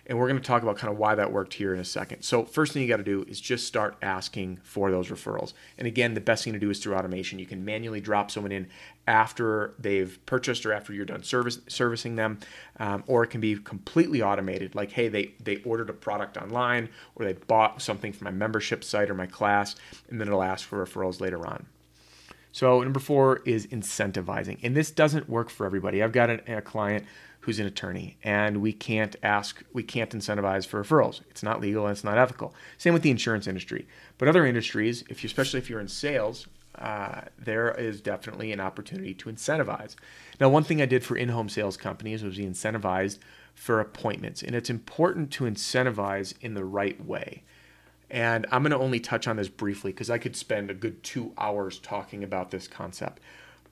And 0.07 0.19
we're 0.19 0.27
going 0.27 0.39
to 0.39 0.45
talk 0.45 0.61
about 0.61 0.77
kind 0.77 0.91
of 0.91 0.99
why 0.99 1.15
that 1.15 1.31
worked 1.31 1.55
here 1.55 1.73
in 1.73 1.79
a 1.79 1.85
second. 1.85 2.21
So, 2.21 2.45
first 2.45 2.73
thing 2.73 2.81
you 2.83 2.87
got 2.87 2.97
to 2.97 3.03
do 3.03 3.25
is 3.27 3.41
just 3.41 3.65
start 3.65 3.95
asking 4.01 4.59
for 4.63 4.91
those 4.91 5.09
referrals. 5.09 5.53
And 5.77 5.87
again, 5.87 6.13
the 6.13 6.21
best 6.21 6.43
thing 6.43 6.53
to 6.53 6.59
do 6.59 6.69
is 6.69 6.79
through 6.79 6.95
automation. 6.95 7.39
You 7.39 7.47
can 7.47 7.65
manually 7.65 8.01
drop 8.01 8.29
someone 8.29 8.51
in 8.51 8.67
after 9.07 9.73
they've 9.79 10.19
purchased 10.25 10.65
or 10.65 10.73
after 10.73 10.93
you're 10.93 11.05
done 11.05 11.23
service, 11.23 11.59
servicing 11.67 12.15
them, 12.15 12.39
um, 12.79 13.03
or 13.07 13.23
it 13.23 13.27
can 13.27 13.41
be 13.41 13.55
completely 13.55 14.21
automated. 14.21 14.75
Like, 14.75 14.91
hey, 14.91 15.07
they 15.07 15.33
they 15.43 15.57
ordered 15.57 15.89
a 15.89 15.93
product 15.93 16.37
online, 16.37 16.89
or 17.15 17.25
they 17.25 17.33
bought 17.33 17.81
something 17.81 18.13
from 18.13 18.25
my 18.25 18.31
membership 18.31 18.83
site 18.83 19.09
or 19.09 19.15
my 19.15 19.27
class, 19.27 19.75
and 20.09 20.21
then 20.21 20.27
it'll 20.27 20.43
ask 20.43 20.67
for 20.67 20.85
referrals 20.85 21.19
later 21.19 21.47
on. 21.47 21.65
So 22.55 22.81
number 22.81 23.01
four 23.01 23.41
is 23.45 23.67
incentivizing, 23.67 24.59
and 24.63 24.77
this 24.77 24.89
doesn't 24.89 25.27
work 25.27 25.49
for 25.49 25.65
everybody. 25.65 26.01
I've 26.01 26.13
got 26.13 26.29
a, 26.29 26.59
a 26.59 26.61
client 26.61 27.05
who's 27.45 27.59
an 27.59 27.67
attorney, 27.67 28.17
and 28.23 28.57
we 28.57 28.73
can't 28.73 29.15
ask, 29.21 29.63
we 29.71 29.83
can't 29.83 30.09
incentivize 30.09 30.65
for 30.65 30.83
referrals. 30.83 31.21
It's 31.29 31.43
not 31.43 31.61
legal 31.61 31.85
and 31.85 31.91
it's 31.91 32.03
not 32.03 32.17
ethical. 32.17 32.55
Same 32.79 32.91
with 32.91 33.03
the 33.03 33.11
insurance 33.11 33.45
industry. 33.45 33.87
But 34.17 34.27
other 34.27 34.47
industries, 34.47 35.03
if 35.09 35.23
you, 35.23 35.27
especially 35.27 35.59
if 35.59 35.69
you're 35.69 35.79
in 35.79 35.87
sales, 35.87 36.47
uh, 36.79 37.21
there 37.37 37.71
is 37.71 38.01
definitely 38.01 38.51
an 38.51 38.59
opportunity 38.59 39.13
to 39.13 39.29
incentivize. 39.29 39.95
Now, 40.39 40.49
one 40.49 40.63
thing 40.63 40.81
I 40.81 40.87
did 40.87 41.03
for 41.03 41.15
in-home 41.15 41.47
sales 41.49 41.77
companies 41.77 42.23
was 42.23 42.35
we 42.35 42.45
incentivized 42.45 43.19
for 43.53 43.79
appointments, 43.79 44.41
and 44.41 44.55
it's 44.55 44.71
important 44.71 45.29
to 45.33 45.43
incentivize 45.43 46.33
in 46.41 46.55
the 46.55 46.65
right 46.65 47.03
way. 47.05 47.43
And 48.09 48.47
I'm 48.51 48.63
going 48.63 48.71
to 48.71 48.79
only 48.79 48.99
touch 48.99 49.27
on 49.27 49.35
this 49.35 49.49
briefly 49.49 49.91
because 49.91 50.09
I 50.09 50.17
could 50.17 50.35
spend 50.35 50.71
a 50.71 50.73
good 50.73 51.03
two 51.03 51.31
hours 51.37 51.77
talking 51.77 52.23
about 52.23 52.49
this 52.49 52.67
concept. 52.67 53.21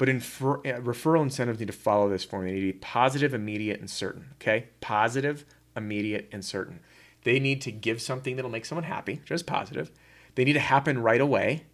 But 0.03 0.09
infer- 0.09 0.57
uh, 0.57 0.81
referral 0.81 1.23
incentives 1.23 1.61
need 1.61 1.67
to 1.67 1.71
follow 1.71 2.09
this 2.09 2.25
formula. 2.25 2.51
They 2.51 2.59
need 2.59 2.67
to 2.67 2.73
be 2.73 2.79
positive, 2.79 3.33
immediate, 3.33 3.79
and 3.79 3.89
certain. 3.89 4.31
Okay? 4.33 4.67
Positive, 4.81 5.45
immediate, 5.77 6.27
and 6.33 6.43
certain. 6.43 6.81
They 7.23 7.39
need 7.39 7.61
to 7.61 7.71
give 7.71 8.01
something 8.01 8.35
that'll 8.35 8.51
make 8.51 8.65
someone 8.65 8.83
happy, 8.83 9.21
just 9.23 9.45
positive. 9.45 9.91
They 10.35 10.43
need 10.43 10.59
to 10.59 10.59
happen 10.59 11.01
right 11.01 11.21
away, 11.21 11.67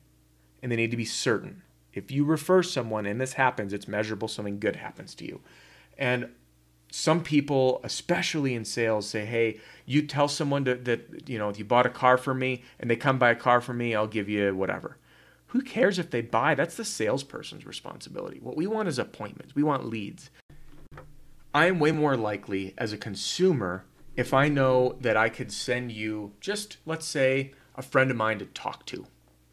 and 0.62 0.72
they 0.72 0.76
need 0.76 0.92
to 0.92 0.96
be 0.96 1.06
certain. 1.06 1.64
If 1.92 2.12
you 2.12 2.24
refer 2.24 2.62
someone 2.62 3.08
and 3.08 3.20
this 3.20 3.34
happens, 3.34 3.74
it's 3.74 3.88
measurable, 3.88 4.28
something 4.28 4.60
good 4.60 4.76
happens 4.76 5.16
to 5.16 5.26
you. 5.26 5.42
And 5.98 6.30
some 6.92 7.24
people, 7.24 7.82
especially 7.84 8.54
in 8.54 8.64
sales, 8.64 9.10
say, 9.10 9.26
"Hey, 9.26 9.60
you 9.88 10.04
tell 10.04 10.28
someone 10.28 10.66
to, 10.66 10.76
that 10.76 11.28
you 11.28 11.40
know 11.40 11.50
if 11.50 11.58
you 11.58 11.66
bought 11.66 11.88
a 11.88 11.90
car 11.90 12.16
for 12.16 12.36
me, 12.36 12.62
and 12.80 12.92
they 12.92 12.96
come 12.96 13.18
buy 13.18 13.32
a 13.32 13.36
car 13.36 13.60
for 13.60 13.74
me, 13.74 13.96
I'll 13.96 14.06
give 14.06 14.30
you 14.30 14.56
whatever." 14.56 14.98
Who 15.50 15.62
cares 15.62 15.98
if 15.98 16.12
they 16.12 16.22
buy? 16.22 16.54
That's 16.54 16.76
the 16.76 16.86
salesperson's 16.86 17.66
responsibility. 17.66 18.40
What 18.40 18.56
we 18.56 18.68
want 18.68 18.88
is 18.88 19.00
appointments. 19.00 19.56
We 19.56 19.64
want 19.64 19.86
leads. 19.86 20.30
I 21.54 21.66
am 21.66 21.80
way 21.80 21.92
more 21.92 22.16
likely 22.16 22.76
as 22.78 22.94
a 22.94 22.98
consumer 22.98 23.86
if 24.16 24.32
I 24.32 24.48
know 24.48 24.96
that 25.02 25.18
I 25.18 25.30
could 25.30 25.52
send 25.52 25.92
you 25.92 26.34
just 26.40 26.78
let's 26.86 27.08
say 27.08 27.54
a 27.76 27.82
friend 27.82 28.12
of 28.12 28.18
mine 28.18 28.38
to 28.40 28.46
talk 28.46 28.86
to 28.88 29.08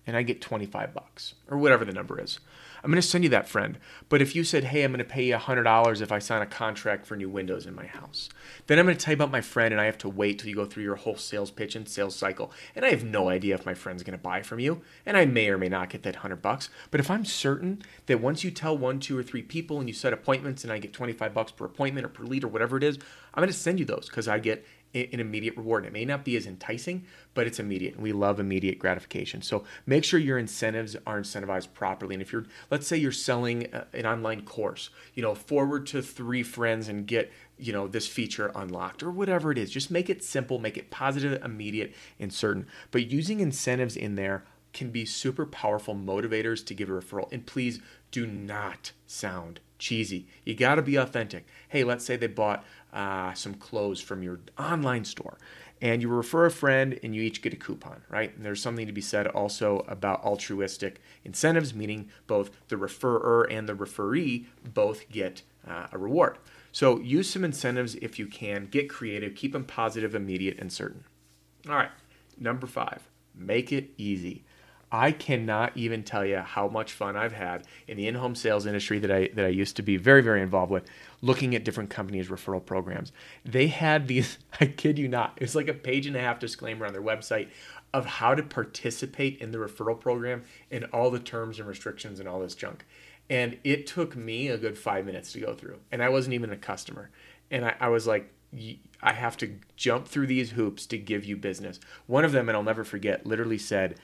and 0.06 0.16
I 0.16 0.22
get 0.22 0.42
25 0.42 0.92
bucks 0.92 1.34
or 1.50 1.56
whatever 1.56 1.84
the 1.86 1.92
number 1.92 2.20
is. 2.20 2.40
I'm 2.82 2.90
going 2.90 3.00
to 3.00 3.06
send 3.06 3.24
you 3.24 3.30
that 3.30 3.48
friend. 3.48 3.78
But 4.08 4.22
if 4.22 4.36
you 4.36 4.44
said, 4.44 4.64
hey, 4.64 4.84
I'm 4.84 4.92
going 4.92 4.98
to 4.98 5.04
pay 5.04 5.24
you 5.24 5.34
$100 5.34 6.00
if 6.00 6.12
I 6.12 6.18
sign 6.18 6.42
a 6.42 6.46
contract 6.46 7.06
for 7.06 7.16
new 7.16 7.28
windows 7.28 7.66
in 7.66 7.74
my 7.74 7.86
house, 7.86 8.28
then 8.66 8.78
I'm 8.78 8.86
going 8.86 8.96
to 8.96 9.04
tell 9.04 9.12
you 9.12 9.16
about 9.16 9.30
my 9.30 9.40
friend 9.40 9.72
and 9.72 9.80
I 9.80 9.86
have 9.86 9.98
to 9.98 10.08
wait 10.08 10.38
till 10.38 10.48
you 10.48 10.56
go 10.56 10.64
through 10.64 10.84
your 10.84 10.96
whole 10.96 11.16
sales 11.16 11.50
pitch 11.50 11.74
and 11.74 11.88
sales 11.88 12.14
cycle. 12.14 12.52
And 12.74 12.84
I 12.84 12.90
have 12.90 13.04
no 13.04 13.28
idea 13.28 13.54
if 13.54 13.66
my 13.66 13.74
friend's 13.74 14.02
going 14.02 14.18
to 14.18 14.22
buy 14.22 14.42
from 14.42 14.60
you. 14.60 14.82
And 15.04 15.16
I 15.16 15.24
may 15.24 15.48
or 15.48 15.58
may 15.58 15.68
not 15.68 15.90
get 15.90 16.02
that 16.04 16.16
100 16.16 16.42
bucks. 16.42 16.68
But 16.90 17.00
if 17.00 17.10
I'm 17.10 17.24
certain 17.24 17.82
that 18.06 18.20
once 18.20 18.44
you 18.44 18.50
tell 18.50 18.76
one, 18.76 19.00
two, 19.00 19.18
or 19.18 19.22
three 19.22 19.42
people 19.42 19.78
and 19.78 19.88
you 19.88 19.94
set 19.94 20.12
appointments 20.12 20.64
and 20.64 20.72
I 20.72 20.78
get 20.78 20.92
25 20.92 21.34
bucks 21.34 21.52
per 21.52 21.64
appointment 21.64 22.06
or 22.06 22.10
per 22.10 22.24
lead 22.24 22.44
or 22.44 22.48
whatever 22.48 22.76
it 22.76 22.84
is, 22.84 22.98
I'm 23.34 23.42
going 23.42 23.48
to 23.48 23.58
send 23.58 23.78
you 23.78 23.84
those 23.84 24.08
because 24.08 24.28
I 24.28 24.38
get 24.38 24.64
an 25.04 25.20
immediate 25.20 25.56
reward. 25.56 25.84
It 25.84 25.92
may 25.92 26.04
not 26.04 26.24
be 26.24 26.36
as 26.36 26.46
enticing, 26.46 27.04
but 27.34 27.46
it's 27.46 27.58
immediate. 27.58 28.00
We 28.00 28.12
love 28.12 28.40
immediate 28.40 28.78
gratification. 28.78 29.42
So 29.42 29.64
make 29.86 30.04
sure 30.04 30.18
your 30.18 30.38
incentives 30.38 30.96
are 31.06 31.20
incentivized 31.20 31.72
properly. 31.74 32.14
And 32.14 32.22
if 32.22 32.32
you're, 32.32 32.46
let's 32.70 32.86
say 32.86 32.96
you're 32.96 33.12
selling 33.12 33.72
uh, 33.74 33.84
an 33.92 34.06
online 34.06 34.42
course, 34.42 34.90
you 35.14 35.22
know, 35.22 35.34
forward 35.34 35.86
to 35.88 36.02
three 36.02 36.42
friends 36.42 36.88
and 36.88 37.06
get, 37.06 37.32
you 37.58 37.72
know, 37.72 37.86
this 37.86 38.08
feature 38.08 38.52
unlocked 38.54 39.02
or 39.02 39.10
whatever 39.10 39.52
it 39.52 39.58
is. 39.58 39.70
Just 39.70 39.90
make 39.90 40.08
it 40.08 40.24
simple, 40.24 40.58
make 40.58 40.76
it 40.76 40.90
positive, 40.90 41.42
immediate, 41.44 41.94
and 42.18 42.32
certain. 42.32 42.66
But 42.90 43.10
using 43.10 43.40
incentives 43.40 43.96
in 43.96 44.14
there 44.14 44.44
can 44.72 44.90
be 44.90 45.06
super 45.06 45.46
powerful 45.46 45.94
motivators 45.94 46.64
to 46.66 46.74
give 46.74 46.90
a 46.90 46.92
referral. 46.92 47.32
And 47.32 47.46
please 47.46 47.80
do 48.10 48.26
not 48.26 48.92
sound 49.06 49.60
cheesy. 49.78 50.26
You 50.44 50.54
got 50.54 50.76
to 50.76 50.82
be 50.82 50.96
authentic. 50.96 51.46
Hey, 51.68 51.82
let's 51.82 52.04
say 52.04 52.16
they 52.16 52.26
bought 52.26 52.64
uh, 52.96 53.34
some 53.34 53.54
clothes 53.54 54.00
from 54.00 54.22
your 54.22 54.40
online 54.58 55.04
store 55.04 55.38
and 55.82 56.00
you 56.00 56.08
refer 56.08 56.46
a 56.46 56.50
friend 56.50 56.98
and 57.02 57.14
you 57.14 57.22
each 57.22 57.42
get 57.42 57.52
a 57.52 57.56
coupon, 57.56 58.02
right? 58.08 58.34
And 58.34 58.44
there's 58.44 58.62
something 58.62 58.86
to 58.86 58.92
be 58.92 59.02
said 59.02 59.26
also 59.26 59.84
about 59.88 60.24
altruistic 60.24 61.00
incentives, 61.24 61.74
meaning 61.74 62.08
both 62.26 62.50
the 62.68 62.76
referrer 62.76 63.46
and 63.50 63.68
the 63.68 63.74
referee 63.74 64.46
both 64.64 65.08
get 65.10 65.42
uh, 65.68 65.88
a 65.92 65.98
reward. 65.98 66.38
So 66.72 66.98
use 67.00 67.28
some 67.28 67.44
incentives 67.44 67.94
if 67.96 68.18
you 68.18 68.26
can, 68.26 68.66
get 68.66 68.88
creative, 68.88 69.34
keep 69.34 69.52
them 69.52 69.64
positive, 69.64 70.14
immediate, 70.14 70.58
and 70.58 70.72
certain. 70.72 71.04
All 71.68 71.74
right, 71.74 71.90
number 72.38 72.66
five, 72.66 73.02
make 73.34 73.72
it 73.72 73.90
easy. 73.98 74.44
I 74.90 75.10
cannot 75.10 75.76
even 75.76 76.04
tell 76.04 76.24
you 76.24 76.38
how 76.38 76.68
much 76.68 76.92
fun 76.92 77.16
I've 77.16 77.32
had 77.32 77.66
in 77.88 77.96
the 77.96 78.06
in-home 78.06 78.36
sales 78.36 78.66
industry 78.66 78.98
that 79.00 79.10
I 79.10 79.28
that 79.34 79.44
I 79.44 79.48
used 79.48 79.76
to 79.76 79.82
be 79.82 79.96
very 79.96 80.22
very 80.22 80.40
involved 80.40 80.70
with, 80.70 80.88
looking 81.22 81.54
at 81.54 81.64
different 81.64 81.90
companies' 81.90 82.28
referral 82.28 82.64
programs. 82.64 83.12
They 83.44 83.66
had 83.66 84.06
these. 84.06 84.38
I 84.60 84.66
kid 84.66 84.98
you 84.98 85.08
not. 85.08 85.38
It's 85.40 85.54
like 85.54 85.68
a 85.68 85.74
page 85.74 86.06
and 86.06 86.16
a 86.16 86.20
half 86.20 86.38
disclaimer 86.38 86.86
on 86.86 86.92
their 86.92 87.02
website 87.02 87.48
of 87.92 88.06
how 88.06 88.34
to 88.34 88.42
participate 88.42 89.38
in 89.38 89.50
the 89.52 89.58
referral 89.58 89.98
program 89.98 90.44
and 90.70 90.84
all 90.92 91.10
the 91.10 91.18
terms 91.18 91.58
and 91.58 91.68
restrictions 91.68 92.20
and 92.20 92.28
all 92.28 92.40
this 92.40 92.54
junk. 92.54 92.84
And 93.28 93.58
it 93.64 93.86
took 93.86 94.14
me 94.14 94.48
a 94.48 94.58
good 94.58 94.78
five 94.78 95.04
minutes 95.04 95.32
to 95.32 95.40
go 95.40 95.54
through, 95.54 95.78
and 95.90 96.02
I 96.02 96.08
wasn't 96.10 96.34
even 96.34 96.52
a 96.52 96.56
customer. 96.56 97.10
And 97.50 97.64
I, 97.64 97.74
I 97.80 97.88
was 97.88 98.06
like, 98.06 98.32
I 99.02 99.12
have 99.12 99.36
to 99.38 99.58
jump 99.76 100.08
through 100.08 100.28
these 100.28 100.50
hoops 100.50 100.86
to 100.86 100.98
give 100.98 101.24
you 101.24 101.36
business. 101.36 101.80
One 102.06 102.24
of 102.24 102.32
them, 102.32 102.48
and 102.48 102.56
I'll 102.56 102.62
never 102.62 102.84
forget, 102.84 103.26
literally 103.26 103.58
said 103.58 103.98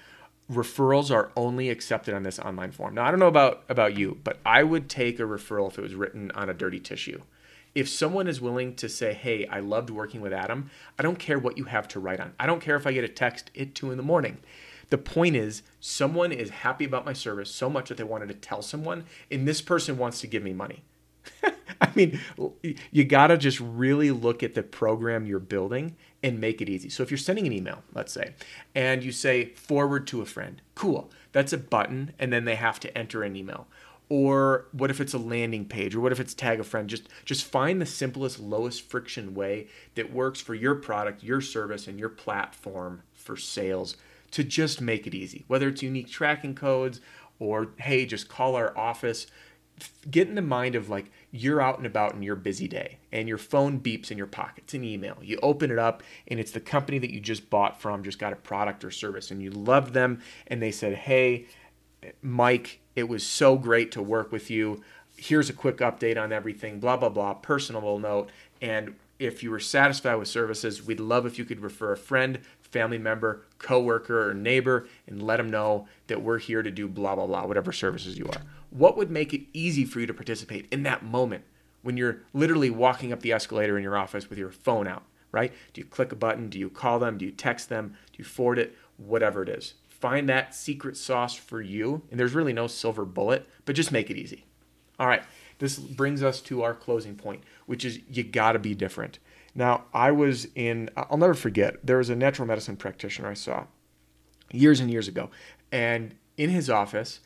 referrals 0.50 1.10
are 1.10 1.30
only 1.36 1.70
accepted 1.70 2.14
on 2.14 2.22
this 2.22 2.38
online 2.38 2.72
form. 2.72 2.94
Now, 2.94 3.04
I 3.04 3.10
don't 3.10 3.20
know 3.20 3.26
about 3.26 3.64
about 3.68 3.96
you, 3.96 4.18
but 4.24 4.38
I 4.44 4.62
would 4.62 4.88
take 4.88 5.18
a 5.18 5.24
referral 5.24 5.68
if 5.68 5.78
it 5.78 5.82
was 5.82 5.94
written 5.94 6.30
on 6.32 6.48
a 6.48 6.54
dirty 6.54 6.80
tissue. 6.80 7.22
If 7.74 7.88
someone 7.88 8.28
is 8.28 8.40
willing 8.40 8.74
to 8.76 8.88
say, 8.88 9.14
"Hey, 9.14 9.46
I 9.46 9.60
loved 9.60 9.88
working 9.88 10.20
with 10.20 10.32
Adam," 10.32 10.70
I 10.98 11.02
don't 11.02 11.18
care 11.18 11.38
what 11.38 11.56
you 11.56 11.64
have 11.64 11.88
to 11.88 12.00
write 12.00 12.20
on. 12.20 12.34
I 12.38 12.46
don't 12.46 12.60
care 12.60 12.76
if 12.76 12.86
I 12.86 12.92
get 12.92 13.04
a 13.04 13.08
text 13.08 13.50
at 13.58 13.74
two 13.74 13.90
in 13.90 13.96
the 13.96 14.02
morning. 14.02 14.38
The 14.90 14.98
point 14.98 15.36
is, 15.36 15.62
someone 15.80 16.32
is 16.32 16.50
happy 16.50 16.84
about 16.84 17.06
my 17.06 17.14
service 17.14 17.50
so 17.50 17.70
much 17.70 17.88
that 17.88 17.96
they 17.96 18.04
wanted 18.04 18.28
to 18.28 18.34
tell 18.34 18.60
someone, 18.60 19.06
and 19.30 19.48
this 19.48 19.62
person 19.62 19.96
wants 19.96 20.20
to 20.20 20.26
give 20.26 20.42
me 20.42 20.52
money. 20.52 20.84
I 21.86 21.90
mean, 21.96 22.20
you 22.92 23.04
got 23.04 23.28
to 23.28 23.36
just 23.36 23.58
really 23.58 24.12
look 24.12 24.44
at 24.44 24.54
the 24.54 24.62
program 24.62 25.26
you're 25.26 25.40
building 25.40 25.96
and 26.22 26.40
make 26.40 26.62
it 26.62 26.68
easy. 26.68 26.88
So 26.88 27.02
if 27.02 27.10
you're 27.10 27.18
sending 27.18 27.46
an 27.46 27.52
email, 27.52 27.82
let's 27.92 28.12
say, 28.12 28.34
and 28.72 29.02
you 29.02 29.10
say 29.10 29.46
forward 29.46 30.06
to 30.08 30.22
a 30.22 30.26
friend, 30.26 30.62
cool. 30.76 31.10
That's 31.32 31.52
a 31.52 31.58
button, 31.58 32.12
and 32.20 32.32
then 32.32 32.44
they 32.44 32.54
have 32.54 32.78
to 32.80 32.96
enter 32.96 33.24
an 33.24 33.34
email. 33.34 33.66
Or 34.08 34.66
what 34.72 34.90
if 34.90 35.00
it's 35.00 35.14
a 35.14 35.18
landing 35.18 35.64
page? 35.64 35.96
Or 35.96 36.00
what 36.00 36.12
if 36.12 36.20
it's 36.20 36.34
tag 36.34 36.60
a 36.60 36.64
friend? 36.64 36.88
Just 36.88 37.08
just 37.24 37.44
find 37.44 37.80
the 37.80 37.86
simplest, 37.86 38.38
lowest 38.38 38.82
friction 38.82 39.34
way 39.34 39.66
that 39.96 40.12
works 40.12 40.40
for 40.40 40.54
your 40.54 40.76
product, 40.76 41.24
your 41.24 41.40
service, 41.40 41.88
and 41.88 41.98
your 41.98 42.10
platform 42.10 43.02
for 43.14 43.36
sales 43.36 43.96
to 44.32 44.44
just 44.44 44.80
make 44.80 45.06
it 45.06 45.14
easy. 45.14 45.44
Whether 45.48 45.68
it's 45.68 45.82
unique 45.82 46.10
tracking 46.10 46.54
codes 46.54 47.00
or 47.38 47.70
hey, 47.78 48.06
just 48.06 48.28
call 48.28 48.54
our 48.54 48.76
office 48.76 49.26
get 50.10 50.28
in 50.28 50.34
the 50.34 50.42
mind 50.42 50.74
of 50.74 50.88
like 50.88 51.10
you're 51.34 51.62
out 51.62 51.78
and 51.78 51.86
about 51.86 52.14
in 52.14 52.22
your 52.22 52.36
busy 52.36 52.68
day 52.68 52.98
and 53.10 53.26
your 53.26 53.38
phone 53.38 53.80
beeps 53.80 54.10
in 54.10 54.18
your 54.18 54.26
pocket. 54.26 54.64
It's 54.64 54.74
an 54.74 54.84
email. 54.84 55.16
You 55.22 55.38
open 55.42 55.70
it 55.70 55.78
up 55.78 56.02
and 56.28 56.38
it's 56.38 56.52
the 56.52 56.60
company 56.60 56.98
that 56.98 57.10
you 57.10 57.20
just 57.20 57.48
bought 57.48 57.80
from, 57.80 58.04
just 58.04 58.18
got 58.18 58.34
a 58.34 58.36
product 58.36 58.84
or 58.84 58.90
service, 58.90 59.30
and 59.30 59.42
you 59.42 59.50
love 59.50 59.94
them. 59.94 60.20
And 60.46 60.62
they 60.62 60.70
said, 60.70 60.94
Hey, 60.94 61.46
Mike, 62.20 62.80
it 62.94 63.08
was 63.08 63.24
so 63.24 63.56
great 63.56 63.90
to 63.92 64.02
work 64.02 64.30
with 64.30 64.50
you. 64.50 64.82
Here's 65.16 65.48
a 65.48 65.54
quick 65.54 65.78
update 65.78 66.20
on 66.20 66.32
everything, 66.32 66.80
blah, 66.80 66.98
blah, 66.98 67.08
blah, 67.08 67.34
personal 67.34 67.98
note. 67.98 68.28
And 68.60 68.94
if 69.18 69.42
you 69.42 69.50
were 69.50 69.60
satisfied 69.60 70.16
with 70.16 70.28
services, 70.28 70.84
we'd 70.84 71.00
love 71.00 71.26
if 71.26 71.38
you 71.38 71.44
could 71.44 71.60
refer 71.60 71.92
a 71.92 71.96
friend, 71.96 72.40
family 72.60 72.98
member, 72.98 73.42
coworker, 73.58 74.28
or 74.28 74.34
neighbor 74.34 74.88
and 75.06 75.22
let 75.22 75.36
them 75.36 75.50
know 75.50 75.86
that 76.08 76.22
we're 76.22 76.38
here 76.38 76.62
to 76.62 76.70
do 76.70 76.88
blah, 76.88 77.14
blah, 77.14 77.26
blah, 77.26 77.46
whatever 77.46 77.72
services 77.72 78.18
you 78.18 78.26
are. 78.26 78.42
What 78.70 78.96
would 78.96 79.10
make 79.10 79.32
it 79.32 79.42
easy 79.52 79.84
for 79.84 80.00
you 80.00 80.06
to 80.06 80.14
participate 80.14 80.66
in 80.72 80.82
that 80.84 81.04
moment 81.04 81.44
when 81.82 81.96
you're 81.96 82.22
literally 82.32 82.70
walking 82.70 83.12
up 83.12 83.20
the 83.20 83.32
escalator 83.32 83.76
in 83.76 83.82
your 83.82 83.96
office 83.96 84.30
with 84.30 84.38
your 84.38 84.50
phone 84.50 84.88
out, 84.88 85.02
right? 85.30 85.52
Do 85.72 85.80
you 85.80 85.86
click 85.86 86.12
a 86.12 86.16
button? 86.16 86.48
Do 86.48 86.58
you 86.58 86.70
call 86.70 86.98
them? 86.98 87.18
Do 87.18 87.24
you 87.24 87.32
text 87.32 87.68
them? 87.68 87.96
Do 88.12 88.18
you 88.18 88.24
forward 88.24 88.58
it? 88.58 88.76
Whatever 88.96 89.42
it 89.42 89.48
is. 89.48 89.74
Find 89.88 90.28
that 90.28 90.54
secret 90.54 90.96
sauce 90.96 91.34
for 91.34 91.60
you. 91.60 92.02
And 92.10 92.18
there's 92.18 92.34
really 92.34 92.52
no 92.52 92.66
silver 92.66 93.04
bullet, 93.04 93.48
but 93.64 93.76
just 93.76 93.92
make 93.92 94.10
it 94.10 94.16
easy. 94.16 94.46
All 94.98 95.06
right. 95.06 95.22
This 95.58 95.78
brings 95.78 96.24
us 96.24 96.40
to 96.42 96.62
our 96.62 96.74
closing 96.74 97.14
point, 97.14 97.44
which 97.66 97.84
is 97.84 98.00
you 98.08 98.22
got 98.22 98.52
to 98.52 98.58
be 98.58 98.74
different. 98.74 99.18
Now, 99.54 99.84
I 99.92 100.10
was 100.12 100.46
in, 100.54 100.90
I'll 100.96 101.18
never 101.18 101.34
forget, 101.34 101.84
there 101.84 101.98
was 101.98 102.08
a 102.08 102.16
natural 102.16 102.48
medicine 102.48 102.76
practitioner 102.76 103.28
I 103.28 103.34
saw 103.34 103.66
years 104.50 104.80
and 104.80 104.90
years 104.90 105.08
ago. 105.08 105.30
And 105.70 106.14
in 106.36 106.50
his 106.50 106.70
office 106.70 107.20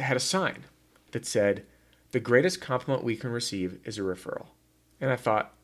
had 0.00 0.16
a 0.16 0.20
sign 0.20 0.64
that 1.12 1.26
said, 1.26 1.64
The 2.12 2.20
greatest 2.20 2.60
compliment 2.60 3.04
we 3.04 3.16
can 3.16 3.30
receive 3.30 3.78
is 3.84 3.98
a 3.98 4.02
referral. 4.02 4.46
And 5.00 5.10
I 5.10 5.16
thought, 5.16 5.54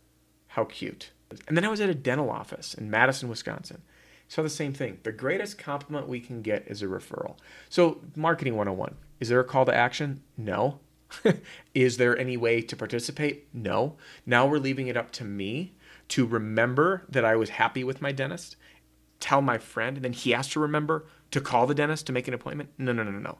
How 0.49 0.65
cute. 0.65 1.11
And 1.47 1.57
then 1.57 1.65
I 1.65 1.69
was 1.69 1.81
at 1.81 1.91
a 1.91 1.95
dental 1.95 2.31
office 2.31 2.75
in 2.75 2.91
Madison, 2.91 3.29
Wisconsin. 3.29 3.83
Saw 4.29 4.43
the 4.43 4.51
same 4.51 4.75
thing. 4.75 4.99
The 5.03 5.13
greatest 5.13 5.59
compliment 5.59 6.09
we 6.09 6.21
can 6.21 6.43
get 6.43 6.65
is 6.67 6.83
a 6.83 6.87
referral. 6.87 7.37
So, 7.71 8.01
marketing 8.15 8.57
101. 8.57 8.95
Is 9.21 9.29
there 9.29 9.41
a 9.41 9.45
call 9.45 9.65
to 9.65 9.75
action? 9.75 10.23
No. 10.37 10.81
is 11.75 11.97
there 11.97 12.17
any 12.19 12.37
way 12.37 12.61
to 12.61 12.77
participate? 12.77 13.49
No. 13.53 13.97
Now 14.27 14.47
we're 14.47 14.59
leaving 14.59 14.89
it 14.89 14.97
up 14.97 15.11
to 15.13 15.25
me 15.25 15.75
to 16.09 16.27
remember 16.27 17.05
that 17.09 17.25
I 17.25 17.37
was 17.37 17.51
happy 17.51 17.85
with 17.85 18.01
my 18.01 18.13
dentist, 18.13 18.57
tell 19.21 19.43
my 19.43 19.59
friend, 19.59 19.97
and 19.97 20.05
then 20.05 20.13
he 20.13 20.31
has 20.31 20.49
to 20.49 20.61
remember 20.61 21.07
to 21.31 21.41
call 21.41 21.67
the 21.67 21.75
dentist 21.75 22.07
to 22.07 22.13
make 22.13 22.29
an 22.29 22.35
appointment. 22.35 22.71
No, 22.79 22.93
no, 22.93 23.03
no, 23.03 23.11
no, 23.11 23.19
no. 23.19 23.39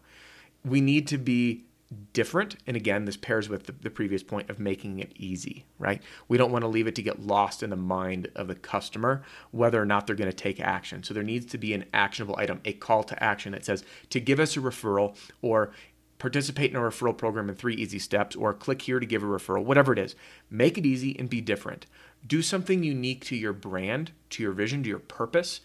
We 0.65 0.81
need 0.81 1.07
to 1.09 1.19
be 1.19 1.65
different. 2.13 2.57
And 2.67 2.77
again, 2.77 3.07
this 3.07 3.17
pairs 3.17 3.49
with 3.49 3.65
the, 3.65 3.73
the, 3.73 3.89
previous 3.89 4.23
point 4.23 4.51
of 4.51 4.59
making 4.59 4.99
it 4.99 5.13
easy, 5.17 5.65
right? 5.79 6.03
We 6.29 6.37
don't 6.37 6.53
want 6.53 6.63
to 6.63 6.69
leave 6.69 6.87
it 6.87 6.95
to 6.97 7.03
get 7.03 7.27
lost 7.27 7.63
in 7.63 7.71
the 7.71 7.77
mind 7.77 8.29
of 8.37 8.49
the 8.49 8.55
customer 8.55 9.23
whether 9.53 9.81
or 9.81 9.87
not 9.87 10.07
they're 10.07 10.17
going 10.17 10.31
to 10.31 10.37
take 10.37 10.61
action. 10.61 11.03
So 11.03 11.15
there 11.15 11.23
needs 11.23 11.47
to 11.47 11.59
be 11.59 11.73
an 11.73 11.87
actionable 11.95 12.37
item, 12.39 12.61
a 12.67 12.75
call 12.75 13.05
to 13.05 13.23
action 13.23 13.53
that 13.53 13.65
says 13.65 13.85
to 14.11 14.21
give 14.21 14.39
us 14.39 14.57
a 14.57 14.61
referral 14.61 15.17
or 15.41 15.73
participate 16.19 16.71
in 16.71 16.77
a 16.77 16.81
referral 16.81 17.17
program 17.17 17.49
in 17.49 17.55
three 17.55 17.75
easy 17.75 17.99
steps 17.99 18.37
or 18.37 18.53
click 18.53 18.83
here 18.83 19.01
to 19.01 19.07
give 19.07 19.23
a 19.23 19.27
referral, 19.27 19.65
whatever 19.65 19.93
it 19.93 19.99
is. 19.99 20.15
Make 20.51 20.77
it 20.77 20.87
easy 20.87 21.17
and 21.19 21.31
be 21.31 21.41
different. 21.41 21.87
Do 22.27 22.43
something 22.43 22.83
unique 22.83 23.25
to 23.27 23.37
your 23.37 23.53
brand, 23.53 24.13
to 24.31 24.43
your 24.43 24.53
vision, 24.53 24.83
to 24.83 24.89
your 24.89 24.99
purpose. 24.99 25.61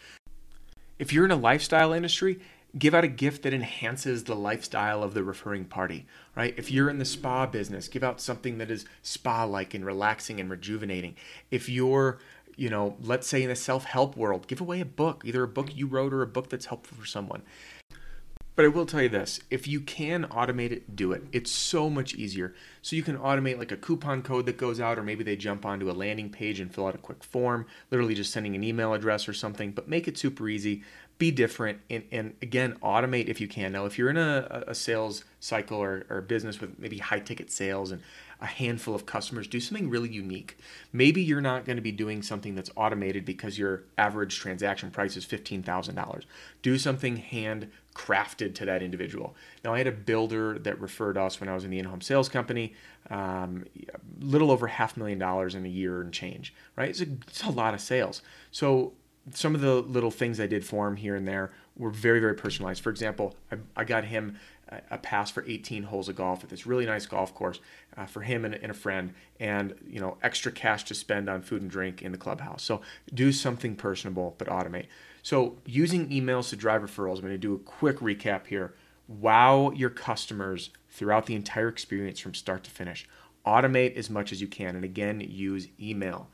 If 1.00 1.12
you're 1.12 1.25
in 1.25 1.31
a 1.31 1.36
lifestyle 1.36 1.91
industry, 1.91 2.39
give 2.77 2.93
out 2.93 3.03
a 3.03 3.07
gift 3.07 3.43
that 3.43 3.53
enhances 3.53 4.24
the 4.24 4.36
lifestyle 4.36 5.03
of 5.03 5.13
the 5.13 5.24
referring 5.24 5.65
party, 5.65 6.05
right? 6.36 6.53
If 6.57 6.72
you're 6.72 6.89
in 6.89 6.98
the 6.98 7.05
spa 7.05 7.45
business, 7.45 7.88
give 7.88 8.03
out 8.03 8.22
something 8.22 8.57
that 8.57 8.72
is 8.72 8.86
spa 9.01 9.43
like 9.43 9.74
and 9.74 9.86
relaxing 9.86 10.39
and 10.39 10.50
rejuvenating. 10.50 11.15
If 11.51 11.69
you're, 11.69 12.19
you 12.55 12.69
know, 12.69 12.95
let's 13.01 13.27
say 13.27 13.43
in 13.43 13.50
the 13.50 13.55
self 13.55 13.86
help 13.86 14.15
world, 14.15 14.48
give 14.48 14.62
away 14.62 14.79
a 14.79 14.86
book, 14.86 15.24
either 15.25 15.43
a 15.43 15.48
book 15.48 15.75
you 15.75 15.88
wrote 15.88 16.13
or 16.13 16.22
a 16.22 16.27
book 16.27 16.50
that's 16.50 16.67
helpful 16.67 16.98
for 16.98 17.05
someone. 17.05 17.43
But 18.55 18.65
I 18.65 18.67
will 18.67 18.86
tell 18.86 19.01
you 19.01 19.10
this 19.10 19.39
if 19.50 19.67
you 19.67 19.79
can 19.79 20.25
automate 20.25 20.72
it, 20.72 20.95
do 20.95 21.12
it. 21.12 21.24
It's 21.31 21.51
so 21.51 21.89
much 21.89 22.13
easier. 22.13 22.53
So 22.81 22.95
you 22.95 23.01
can 23.03 23.17
automate 23.17 23.57
like 23.57 23.72
a 23.72 23.77
coupon 23.77 24.22
code 24.22 24.45
that 24.45 24.57
goes 24.57 24.79
out, 24.79 25.00
or 25.00 25.03
maybe 25.03 25.24
they 25.24 25.36
jump 25.36 25.65
onto 25.65 25.89
a 25.89 25.93
landing 25.93 26.29
page 26.29 26.60
and 26.60 26.74
fill 26.74 26.88
out 26.88 26.95
a 26.95 27.00
quick 27.00 27.24
form, 27.24 27.65
literally 27.89 28.13
just 28.13 28.31
sending 28.31 28.55
an 28.55 28.63
email 28.63 28.93
address 28.93 29.27
or 29.27 29.33
something, 29.33 29.72
but 29.72 29.88
make 29.88 30.07
it 30.07 30.17
super 30.17 30.48
easy 30.48 30.83
be 31.17 31.31
different 31.31 31.79
and, 31.89 32.03
and 32.12 32.33
again 32.41 32.75
automate 32.81 33.27
if 33.27 33.39
you 33.39 33.48
can 33.48 33.72
now 33.72 33.86
if 33.86 33.98
you're 33.98 34.10
in 34.10 34.17
a, 34.17 34.63
a 34.67 34.75
sales 34.75 35.24
cycle 35.39 35.77
or, 35.77 36.05
or 36.10 36.22
business 36.22 36.60
with 36.60 36.77
maybe 36.79 36.98
high 36.98 37.19
ticket 37.19 37.51
sales 37.51 37.91
and 37.91 38.01
a 38.43 38.45
handful 38.45 38.93
of 38.93 39.05
customers 39.05 39.47
do 39.47 39.59
something 39.59 39.89
really 39.89 40.09
unique. 40.09 40.57
Maybe 40.91 41.21
you're 41.23 41.41
not 41.41 41.63
going 41.63 41.77
to 41.77 41.81
be 41.81 41.93
doing 41.93 42.21
something 42.21 42.55
that's 42.55 42.69
automated 42.75 43.23
because 43.23 43.57
your 43.57 43.83
average 43.97 44.38
transaction 44.38 44.91
price 44.91 45.15
is 45.15 45.25
$15000 45.25 46.23
do 46.62 46.77
something 46.77 47.17
hand 47.17 47.71
crafted 47.95 48.53
to 48.55 48.65
that 48.65 48.81
individual. 48.81 49.35
Now 49.63 49.73
i 49.73 49.77
had 49.77 49.88
a 49.88 49.91
builder 49.91 50.59
that 50.59 50.79
referred 50.79 51.17
us 51.17 51.39
when 51.39 51.47
i 51.47 51.53
was 51.53 51.63
in 51.63 51.69
the 51.69 51.79
in-home 51.79 52.01
sales 52.01 52.27
company 52.27 52.73
um, 53.09 53.65
little 54.19 54.51
over 54.51 54.67
half 54.67 54.97
million 54.97 55.19
dollars 55.19 55.55
in 55.55 55.65
a 55.65 55.69
year 55.69 56.01
and 56.01 56.12
change 56.12 56.53
right? 56.75 56.89
It's 56.89 57.01
a, 57.01 57.07
it's 57.27 57.43
a 57.43 57.50
lot 57.50 57.73
of 57.73 57.81
sales. 57.81 58.21
So 58.51 58.93
some 59.33 59.55
of 59.55 59.62
the 59.62 59.75
little 59.81 60.12
things 60.12 60.39
I 60.39 60.47
did 60.47 60.65
for 60.65 60.88
him 60.88 60.95
here 60.97 61.15
and 61.15 61.27
there 61.27 61.51
were 61.77 61.89
very, 61.89 62.19
very 62.19 62.35
personalized. 62.35 62.81
For 62.83 62.89
example, 62.89 63.35
I, 63.51 63.57
I 63.75 63.83
got 63.83 64.05
him 64.05 64.38
a, 64.89 64.98
pass 64.98 65.32
for 65.32 65.44
18 65.48 65.84
holes 65.84 66.10
of 66.10 66.15
golf 66.15 66.44
at 66.44 66.50
this 66.50 66.65
really 66.65 66.86
nice 66.86 67.06
golf 67.06 67.34
course 67.34 67.60
uh, 67.98 68.06
for 68.06 68.22
him 68.22 68.46
and, 68.46 68.56
and, 68.56 68.72
a 68.72 68.74
friend, 68.74 69.13
and 69.39 69.74
you 69.88 70.00
know 70.00 70.18
extra 70.22 70.51
cash 70.51 70.84
to 70.86 70.94
spend 70.94 71.30
on 71.30 71.42
food 71.42 71.62
and 71.62 71.72
drink 71.72 72.01
in 72.01 72.12
the 72.12 72.18
clubhouse. 72.18 72.63
So 72.63 72.82
do 73.13 73.32
something 73.32 73.75
personable, 73.75 74.36
but 74.38 74.48
automate. 74.48 74.88
So 75.22 75.58
using 75.65 76.10
emails 76.10 76.50
to 76.50 76.56
drive 76.56 76.82
referrals. 76.82 77.15
I'm 77.15 77.22
going 77.22 77.34
to 77.34 77.38
do 77.38 77.53
a 77.53 77.60
quick 77.60 77.98
recap 78.00 78.48
here. 78.48 78.74
Wow 79.08 79.72
your 79.72 79.89
customers 79.89 80.70
throughout 80.89 81.25
the 81.25 81.36
entire 81.36 81.68
experience 81.68 82.20
from 82.20 82.34
start 82.34 82.63
to 82.63 82.72
finish. 82.72 83.08
Automate 83.46 83.96
as 83.96 84.10
much 84.10 84.32
as 84.32 84.42
you 84.42 84.48
can, 84.48 84.75
and 84.75 84.86
again, 84.86 85.20
use 85.20 85.68
email. 85.80 86.30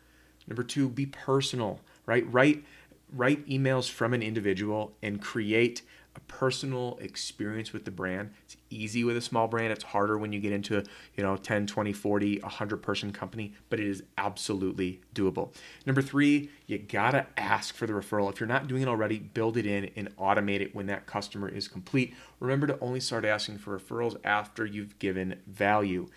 Number 0.47 0.63
two, 0.63 0.89
be 0.89 1.05
personal. 1.05 1.79
Right, 2.05 2.31
write 2.31 2.63
write 3.11 3.47
emails 3.47 3.89
from 3.89 4.13
an 4.13 4.21
individual 4.21 4.93
and 5.01 5.21
create 5.21 5.81
a 6.15 6.19
personal 6.21 6.97
experience 7.01 7.71
with 7.71 7.85
the 7.85 7.91
brand. 7.91 8.31
It's 8.43 8.57
easy 8.69 9.03
with 9.03 9.15
a 9.17 9.21
small 9.21 9.47
brand. 9.47 9.71
It's 9.71 9.83
harder 9.83 10.17
when 10.17 10.33
you 10.33 10.39
get 10.39 10.51
into, 10.51 10.83
you 11.15 11.23
know, 11.23 11.37
10, 11.37 11.67
20, 11.67 11.93
40, 11.93 12.39
100 12.39 12.77
person 12.77 13.11
company, 13.11 13.53
but 13.69 13.79
it 13.79 13.87
is 13.87 14.03
absolutely 14.17 15.01
doable. 15.13 15.53
Number 15.85 16.01
3, 16.01 16.49
you 16.65 16.77
got 16.79 17.11
to 17.11 17.27
ask 17.37 17.75
for 17.75 17.85
the 17.85 17.93
referral. 17.93 18.31
If 18.31 18.39
you're 18.39 18.47
not 18.47 18.67
doing 18.67 18.81
it 18.81 18.87
already, 18.87 19.19
build 19.19 19.57
it 19.57 19.65
in 19.65 19.91
and 19.95 20.15
automate 20.17 20.61
it 20.61 20.73
when 20.73 20.87
that 20.87 21.05
customer 21.05 21.47
is 21.47 21.67
complete. 21.67 22.15
Remember 22.39 22.67
to 22.67 22.79
only 22.79 22.99
start 22.99 23.25
asking 23.25 23.59
for 23.59 23.77
referrals 23.77 24.17
after 24.23 24.65
you've 24.65 24.97
given 24.99 25.39
value. 25.47 26.07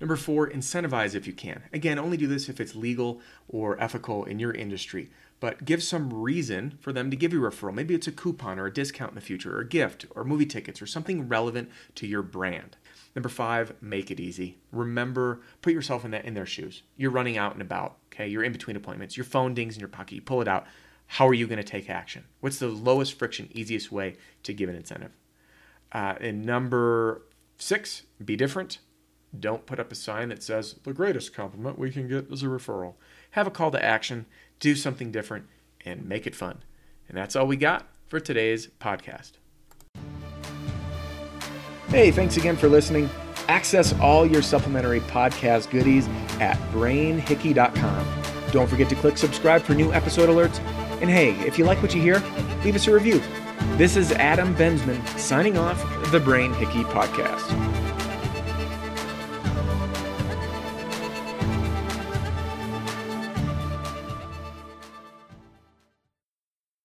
Number 0.00 0.16
four, 0.16 0.48
incentivize 0.48 1.14
if 1.14 1.26
you 1.26 1.34
can. 1.34 1.62
Again, 1.74 1.98
only 1.98 2.16
do 2.16 2.26
this 2.26 2.48
if 2.48 2.58
it's 2.58 2.74
legal 2.74 3.20
or 3.48 3.78
ethical 3.82 4.24
in 4.24 4.38
your 4.38 4.52
industry 4.52 5.10
but 5.40 5.64
give 5.64 5.82
some 5.82 6.12
reason 6.12 6.78
for 6.80 6.92
them 6.92 7.10
to 7.10 7.16
give 7.16 7.32
you 7.32 7.44
a 7.44 7.50
referral. 7.50 7.74
Maybe 7.74 7.94
it's 7.94 8.06
a 8.06 8.12
coupon 8.12 8.58
or 8.58 8.66
a 8.66 8.72
discount 8.72 9.12
in 9.12 9.14
the 9.14 9.20
future, 9.20 9.56
or 9.56 9.60
a 9.60 9.68
gift, 9.68 10.06
or 10.14 10.22
movie 10.22 10.46
tickets, 10.46 10.80
or 10.80 10.86
something 10.86 11.28
relevant 11.28 11.70
to 11.96 12.06
your 12.06 12.22
brand. 12.22 12.76
Number 13.16 13.28
five, 13.28 13.74
make 13.80 14.10
it 14.10 14.20
easy. 14.20 14.58
Remember, 14.70 15.40
put 15.62 15.72
yourself 15.72 16.04
in 16.04 16.12
that 16.12 16.26
in 16.26 16.34
their 16.34 16.46
shoes. 16.46 16.82
You're 16.96 17.10
running 17.10 17.38
out 17.38 17.54
and 17.54 17.62
about. 17.62 17.96
Okay, 18.12 18.28
you're 18.28 18.44
in 18.44 18.52
between 18.52 18.76
appointments. 18.76 19.16
Your 19.16 19.24
phone 19.24 19.54
dings 19.54 19.74
in 19.74 19.80
your 19.80 19.88
pocket. 19.88 20.14
You 20.14 20.20
pull 20.20 20.42
it 20.42 20.48
out. 20.48 20.66
How 21.06 21.26
are 21.26 21.34
you 21.34 21.48
going 21.48 21.58
to 21.58 21.64
take 21.64 21.90
action? 21.90 22.24
What's 22.38 22.60
the 22.60 22.68
lowest 22.68 23.18
friction, 23.18 23.48
easiest 23.50 23.90
way 23.90 24.16
to 24.44 24.52
give 24.52 24.68
an 24.68 24.76
incentive? 24.76 25.10
Uh, 25.90 26.14
and 26.20 26.44
number 26.44 27.22
six, 27.58 28.04
be 28.24 28.36
different. 28.36 28.78
Don't 29.38 29.66
put 29.66 29.78
up 29.78 29.92
a 29.92 29.94
sign 29.94 30.30
that 30.30 30.42
says 30.42 30.74
the 30.82 30.92
greatest 30.92 31.34
compliment 31.34 31.78
we 31.78 31.90
can 31.90 32.08
get 32.08 32.30
is 32.30 32.42
a 32.42 32.46
referral. 32.46 32.94
Have 33.32 33.46
a 33.46 33.50
call 33.50 33.70
to 33.70 33.84
action 33.84 34.26
do 34.60 34.76
something 34.76 35.10
different, 35.10 35.46
and 35.84 36.06
make 36.06 36.26
it 36.26 36.36
fun. 36.36 36.62
And 37.08 37.16
that's 37.16 37.34
all 37.34 37.46
we 37.46 37.56
got 37.56 37.88
for 38.06 38.20
today's 38.20 38.68
podcast. 38.78 39.32
Hey, 41.88 42.12
thanks 42.12 42.36
again 42.36 42.56
for 42.56 42.68
listening. 42.68 43.10
Access 43.48 43.98
all 43.98 44.24
your 44.24 44.42
supplementary 44.42 45.00
podcast 45.00 45.70
goodies 45.70 46.06
at 46.38 46.56
brainhickey.com. 46.70 48.06
Don't 48.52 48.68
forget 48.68 48.88
to 48.90 48.94
click 48.94 49.18
subscribe 49.18 49.62
for 49.62 49.74
new 49.74 49.92
episode 49.92 50.28
alerts. 50.28 50.60
And 51.00 51.10
hey, 51.10 51.32
if 51.46 51.58
you 51.58 51.64
like 51.64 51.82
what 51.82 51.94
you 51.94 52.00
hear, 52.00 52.22
leave 52.62 52.76
us 52.76 52.86
a 52.86 52.92
review. 52.92 53.20
This 53.76 53.96
is 53.96 54.12
Adam 54.12 54.54
Bensman 54.54 55.04
signing 55.18 55.58
off 55.58 55.82
the 56.12 56.20
Brain 56.20 56.52
Hickey 56.54 56.84
Podcast. 56.84 57.69